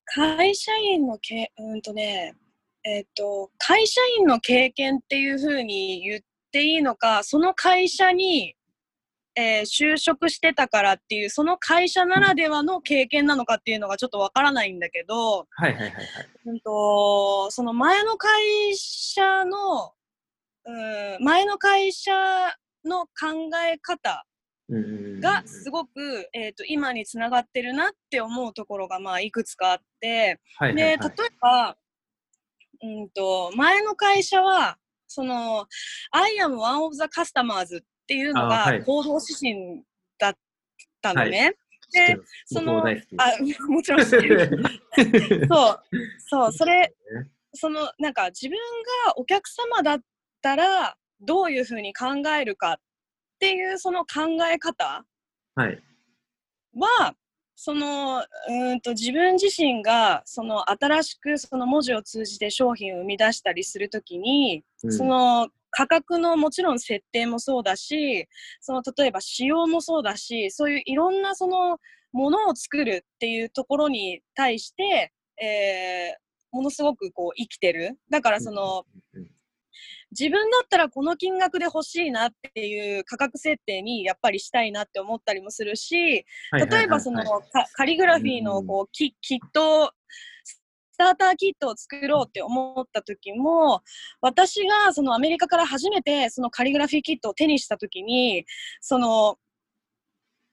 [0.07, 2.35] 会社員のけ、うんとね、
[2.83, 6.21] えっ、と、会社員の経験っていうふうに言っ
[6.51, 8.55] ていいのか、その会社に、
[9.37, 16.05] えー就職してたからっていう、その会社ならではの経験なのかっていうのがちょっとわからないんだけど、はいはいはいはい。
[16.47, 19.93] うんと、その前の会社の、
[20.67, 22.13] うん、前の会社
[22.85, 24.25] の考え方
[25.21, 31.77] がすごく、えー、と今につながってるなって思うところがまあいくつかあって、はいはいはいで例えば、
[32.83, 35.67] うん、と前の会社はその
[36.13, 39.83] 「I am one of the customers」っていうのが行動指針
[40.19, 40.35] だっ
[41.01, 41.55] たのね。
[41.93, 42.85] でそのあ
[43.69, 44.63] もちろん知ってる。
[45.49, 45.81] そう
[46.19, 46.95] そうそれね。
[47.53, 48.59] そのなんか自分
[49.07, 50.01] がお客様だっ
[50.43, 52.77] たらどういうふうに考えるかっ
[53.39, 55.05] ていうその考え方
[56.75, 57.15] は
[57.55, 64.93] そのうーんと自分自身がその新しくその文字を通じて商品を生み出したりするときに、うん。
[64.93, 68.29] その価格のもちろん設定もそうだし
[68.61, 71.79] その例えば仕様もそうだしそういういろんなその
[72.13, 75.13] ものを作るっていうところに対して、
[75.43, 77.99] えーものすごくこう生きてる。
[78.09, 78.85] だからその、
[80.13, 89.93] 自分だったらこの金額で欲しいなっていう価格設定にやっぱりしたいなって思ったりもするし例えばそのカカリグラフィーのこうキキット
[90.95, 93.83] スターターキットを作ろうって思った時も
[94.21, 98.47] 私がそのアメリカから初めてそのカリグラフィーキットを手にした時に
[98.81, 99.37] その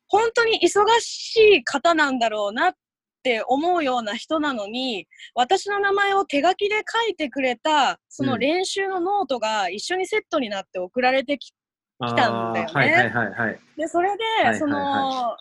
[0.08, 2.74] 本当に忙しい方なんだろうなっ
[3.22, 12.72] て思うような人なのに私の名前を手書きで書いてくれたその練習のノートが一緒にセットになって送られてき来たんだよね。
[12.74, 13.60] はいはいはい。
[13.78, 14.60] でそれで、はいはいはい。
[14.60, 15.38] その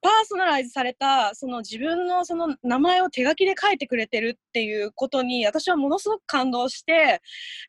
[0.00, 7.20] パーソナライズされたその自分のその名前を手書きで書いてくれてるっていうことに私はものすごく感動して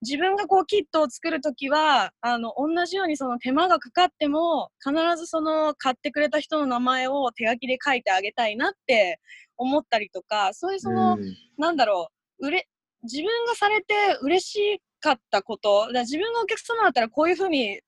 [0.02, 9.20] 自分がこうキットを作るときはあの同じようにその手間がかかっても必ずその買ってくれた人の名前を手書きで書いてあげたいなって
[9.58, 11.36] 思ったりとかそういうその、うん。
[11.58, 12.10] なんだろ
[12.40, 12.68] う、うれ、
[13.04, 17.80] 自分がされて嬉しかったこと、自分がお客様だったらこういうふうに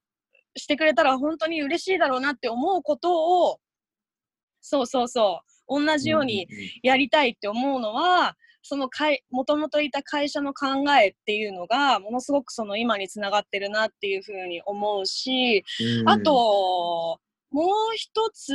[0.56, 3.60] してくれたら本当に嬉しいだろうなって思うことを、
[4.62, 6.47] そうそうそう、同じように
[6.84, 15.64] やりたいって思うのは、その会、もともといた会社の考えっていうのが、ものすごくその今につながってるなっていうふうに思うし、
[15.99, 16.09] うん。
[16.09, 18.53] あと、もう一つ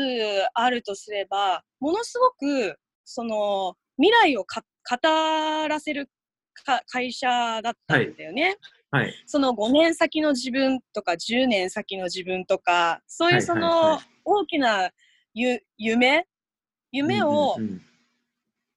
[0.54, 5.08] あるとすれば、ものすごく、その、未来をか語
[5.68, 6.08] らせる
[6.64, 8.56] か会社だったんだよね。
[8.90, 9.14] はい。
[9.26, 13.72] その5年先の自分とか10年先の自分とか、そういうそはいはい。
[13.72, 14.90] はのい大きな
[15.38, 16.24] ゆ夢？
[16.92, 17.56] 夢を、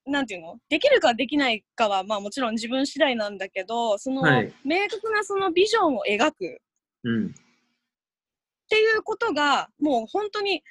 [0.05, 0.57] なんていうの？
[0.67, 6.57] できるかできないかは、まあもちろん自分次第なんだけど、その、はい明確なそのビジョンを描くっ
[7.05, 7.15] うん。
[7.15, 7.33] うん。
[8.67, 10.61] ていうことが、もう本当に、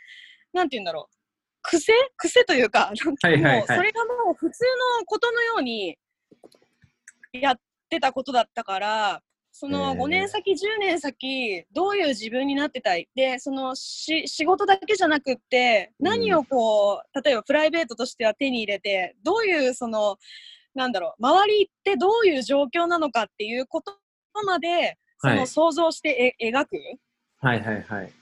[0.53, 1.15] なんていうんだろう。
[1.63, 1.95] 癖？
[2.19, 4.65] 癖というか、なんかもう、はいはいはいそれがもう普通
[5.01, 5.97] のことのように
[7.33, 9.23] やってたことだったから、
[9.61, 13.09] そのへー5年先、10年先、どういう自分になってたい？
[13.17, 20.17] で、そのし仕事だけじゃなくって、うん何をこう、例えばプライベートとしては手に入れて、どういうその、
[20.77, 23.99] なんだろう、周りってどういう状況なのかっていうこと
[24.47, 26.77] まで、そはいの想像してえ、描く？
[27.41, 28.13] はいはいはい。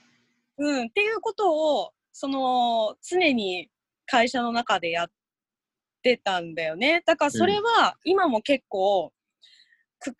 [0.57, 3.69] うん、っていうことを、その、常に
[4.07, 5.07] 会社の中でやっ
[6.01, 7.03] てたんだよね。
[7.05, 9.16] だからそれは、今も結構、く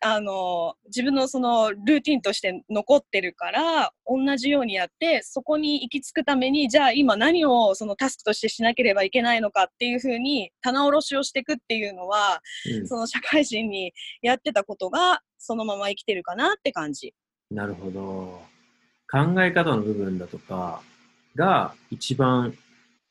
[0.01, 17.13] あの、自分のそのルーティンとして残ってるから、同じようにやって、そこに行き着くために、じゃあ今何をそのタスクとしてしなければいけないのかっていうふうに、棚卸しをしていくっていうのは、うんその社会人にやってたことが、そのまま生きてるかなって感じ。
[17.51, 18.41] なるほど。
[19.09, 20.81] 考え方の部分だとか
[21.35, 22.57] が一番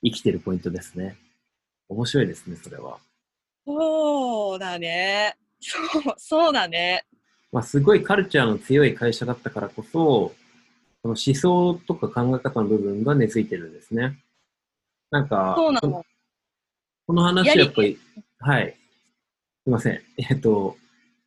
[0.05, 1.17] 生きてるポイントですね。
[1.89, 2.99] 面白いですね、それは。
[3.67, 5.37] そうだね。
[5.71, 5.79] そ
[6.11, 7.05] う、そうだね。
[7.53, 10.35] まあ、すごいカルチャーの強い会社だったからこそ、
[11.03, 14.19] その思想とか考え方の部分が根付いてるんですね。
[15.11, 16.05] なんか、こそうなの。
[17.07, 17.99] この話やっぱり、
[18.41, 18.77] はい。
[19.65, 20.03] すいません。
[20.19, 20.77] えっと、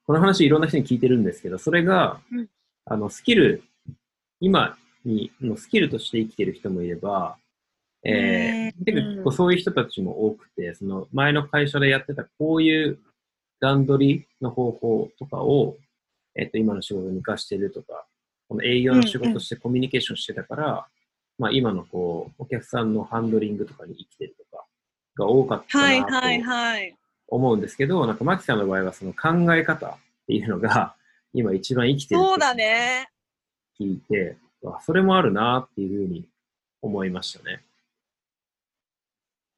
[0.06, 2.48] この話いろんな人に聞いてるんですけど、それが、うん
[2.86, 3.64] あの、スキル、
[4.40, 7.38] 今にのスキルとして生きてる人もいれば、
[8.04, 13.00] えうんー、結構そういう人たちも多くて、その前の会社でやってたこういう
[13.60, 15.78] 段取りの方法とかを、
[16.36, 18.06] えっと、今の仕事に活かしてるとか、
[18.48, 20.88] この営業の仕うんうん事してコミュニケーションしてたから、
[21.38, 24.66] まあ今のこう、お客さんのハンドリングとかに生きてるとか
[25.18, 26.96] が多かったはいなとはいはい。
[27.28, 29.98] 思うんですけど、なんかマキさんの場合はその考え方っ
[30.28, 30.96] ていうのが
[31.34, 33.04] 今一番生きてるそうだね。
[33.04, 36.26] って聞いて、あそれもあるなっていうふうに
[36.82, 37.62] 思いましたね。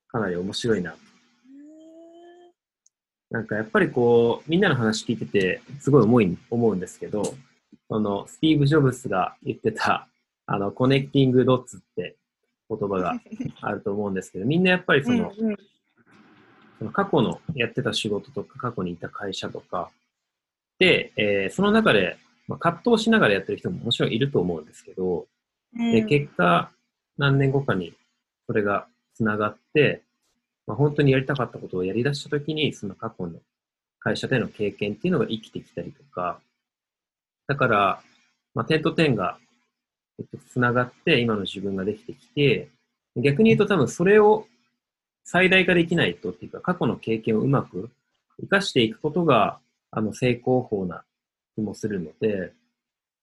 [0.08, 0.95] かなり面白いな。
[3.32, 7.24] なんかやっぱりこう、みんなの話聞いてて、すごい思い、思うんですけど、
[7.90, 10.10] その、スティーブ・ジョブスが言ってた、
[10.46, 12.18] あの、コネクティング・ドッツって
[12.70, 13.16] 言葉が
[13.62, 15.58] あると思うんですけど、みんなやっぱりその、うんうん。
[16.78, 19.92] その過去のやってた仕事とか、過去にいた会社とか、
[20.78, 22.18] で、えーその中で、
[22.50, 25.28] まあ、葛藤しながらやってる人ももちろんいると思うんですけど、
[25.74, 26.70] で、結果、
[27.18, 27.94] 何年後かに
[28.46, 30.02] それが繋がって、
[30.68, 33.39] まあ、本当にやりたかったことをやり出したときに、その過去の
[33.99, 36.39] 会社での経験っていうのが生きてきたりとか、
[37.47, 38.01] だから、
[38.53, 39.38] まあ、点と点が、
[40.20, 42.70] えっと、繋がって今の自分ができてきて、
[43.16, 44.47] 逆に言うと多分それを
[45.24, 47.89] 最大化できないとっていうか、過去の経験をうまく
[48.38, 49.59] 活かしていくことが、
[49.91, 51.03] あの、成功法な
[51.55, 52.53] 気もするので、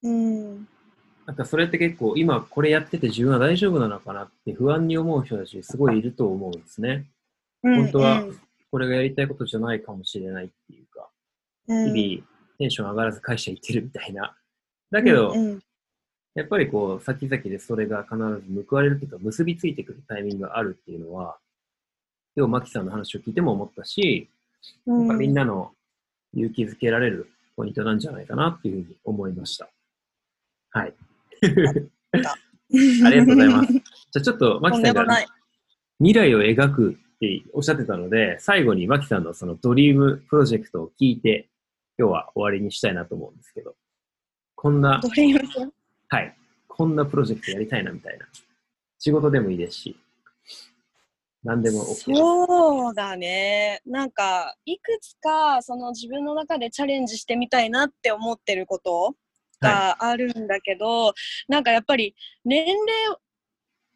[0.02, 0.68] うん。
[1.26, 7.04] なんかそれって結構今これやってて自分は大丈夫なのかなって不安に思う人たちすごいいると思うんですね。
[7.62, 8.24] 本当は
[8.70, 11.08] これがやりたいことじゃないかもしれないっていうか、
[11.68, 12.26] うん日々
[12.58, 14.36] テンション上がらず会社行ってるみたいな。
[14.90, 15.32] だけど、
[16.34, 21.38] やっぱりこう先々でそれが必ず報われるというか結びついてくるタイミングがあるっていうのは、
[22.36, 24.28] 今日マキさんの話を聞いても思ったし、
[24.86, 25.72] なんかみんなの
[26.34, 29.68] 勇気づけられるポイントなんじゃないかなっていうふうに思いました。
[30.70, 30.94] はい。
[33.04, 33.72] ありがとうございます。
[33.72, 33.82] じゃ
[34.16, 35.26] あちょっと、マキさんがとんでもない。
[35.98, 41.48] 未来を描くっておっしゃってたので、最後にマキさんのそのドリームプロジェクトを聞いて、
[41.98, 43.74] 今日は終わりにしたいなと思うんですけど、
[44.54, 45.58] こんなド、リームス
[46.08, 46.36] はい、
[46.68, 48.26] こんなプロジェクトやりたいなみたいな。
[48.98, 49.96] 仕事でもいいですし、
[51.42, 52.14] 何でも OK。
[52.14, 53.80] そうだね。
[53.84, 59.12] なんか、いくつか、その自分の中でチャレンジしてみたいなって思ってることは
[59.60, 61.14] があるんだけど、
[61.48, 62.14] なんかやっぱり、
[62.44, 62.76] 年齢
[63.10, 63.18] を、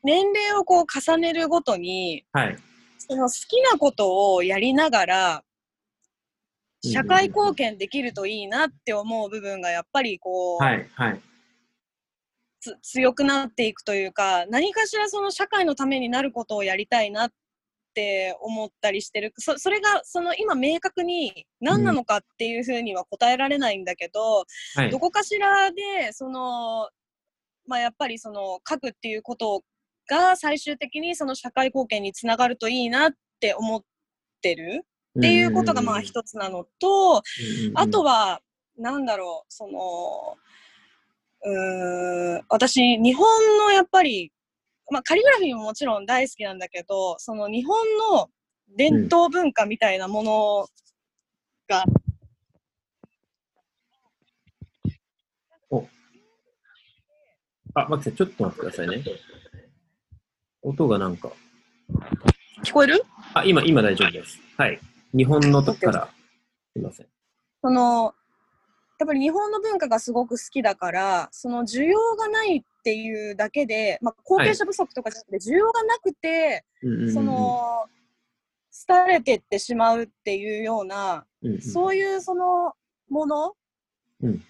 [0.05, 2.25] 年齢をこう重ねるごとに、い。
[2.33, 2.57] はい。
[3.09, 5.45] その好きなことをやりながら、
[6.85, 10.89] 社会貢献できるといいなって思う部分がやっぱりこう、はい。
[10.95, 11.21] はい。
[12.61, 17.31] つ強くなっていくというか何かしらその社会のためになることをやりたいなっ
[17.93, 24.45] て思ったりしてるそそれがその今明確に何なのかっていうふうには答えられないんだけど、
[24.77, 25.01] はいど。
[25.01, 26.89] こかしらでその、
[27.67, 29.63] まあ、やっぱりその書くっていうこと
[30.09, 33.83] が最終的にその社会貢献につながるといいなって思っ
[34.41, 34.85] てる。
[35.19, 37.23] っていうことがまあ一つなのと、
[37.75, 38.41] あとは、
[38.79, 40.39] なんだろう、その、
[41.45, 44.33] うーん、私、日本のやっぱり、
[44.91, 47.77] まあカリグラフィーももちろん大好きなんだけど、その日本
[48.15, 48.31] の
[48.75, 50.67] 伝統文化みたいなもの
[51.69, 51.85] が、
[55.71, 55.87] お。
[57.75, 59.05] あ、マキさん、ちょっと待ってくださいね。
[60.63, 61.31] 音がなんか。
[62.65, 63.05] 聞こえる？
[63.35, 64.39] あ、今、今大丈夫です。
[64.57, 64.81] はい。
[65.15, 66.09] 日本のとこから、
[66.73, 67.07] すいません。
[67.61, 68.15] その、
[69.01, 77.87] やっぱり日本の文化がすごく好きだから、その需要がないっていうだけで、まあ、後継者不足とかじゃなくて、需要がなくて、うんうんうんそ、の、
[78.87, 82.75] 廃れてってしまうっていうような、うんうんそういうその
[83.11, 83.55] もの
[84.23, 84.45] うん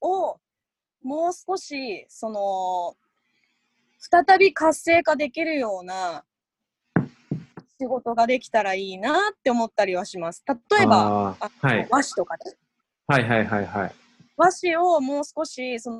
[0.00, 0.38] を、
[1.02, 2.96] もう少し、その、
[4.10, 6.24] 再び活性化できるような
[7.80, 10.42] 仕事ができたらいいなって思ったりはします。
[10.70, 11.86] 例えば、はい。
[11.88, 12.52] 和紙とかね。
[13.06, 13.92] はいはいはいはい。
[14.36, 15.90] 和紙をもう少しそ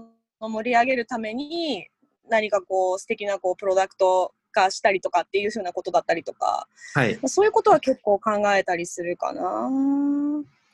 [0.41, 1.87] の盛り上げるために
[2.29, 7.19] 何かこう素敵なこうプロダクト化したりとかっていうふうなことだったりとかはい。
[7.27, 9.71] そういうことは結構考えたりするかな。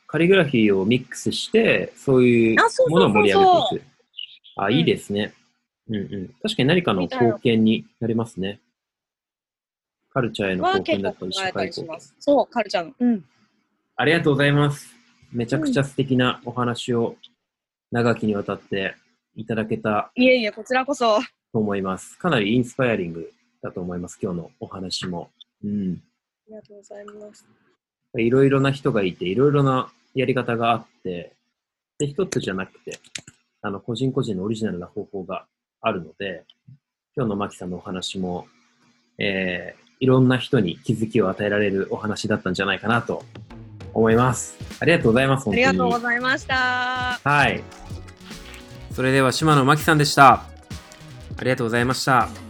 [0.07, 2.57] カリグラフィーをミックスして、そういう
[2.89, 3.83] ものを盛り上げていく。
[4.57, 5.33] あ、いいですね。
[5.89, 6.27] うんうん。
[6.41, 8.59] 確かに何かの貢献になりますね。
[10.11, 11.69] カルチャーへのは貢献だったり、社会貢献。
[11.69, 12.15] りします。
[12.19, 12.93] そう、カルチャーの。
[12.99, 13.25] うん。
[13.95, 14.95] ありがとうございます。
[15.31, 17.15] めちゃくちゃ素敵なお話を
[17.91, 18.95] 長きにわたって
[19.35, 21.19] いただけたいえいえ、こちらこそ。
[21.51, 22.17] と思います。
[22.17, 23.31] かなりインスパイアリング
[23.61, 25.29] だと思います、今日のお話も。
[25.63, 26.01] うん。
[26.47, 27.47] ありがとうございます。
[28.17, 31.33] いろいろな人がいて、いろいろなやり方があって、
[31.99, 32.99] で、一つじゃなくて、
[33.61, 35.45] あの、個人個人のオリジナルな方法が
[35.81, 36.45] あるので、
[37.15, 38.47] 今日のマキさんのお話も、
[39.17, 43.23] えー、いろんな人に気づきを与えられるお話だったんじゃないかなと
[43.93, 44.57] 思います。
[44.79, 45.55] ありがとうございます、あ。
[45.55, 47.19] りがとうございました。
[47.23, 47.63] はい。
[48.91, 50.33] それでは島野真紀さんでした。
[51.37, 52.48] ありがとうございました。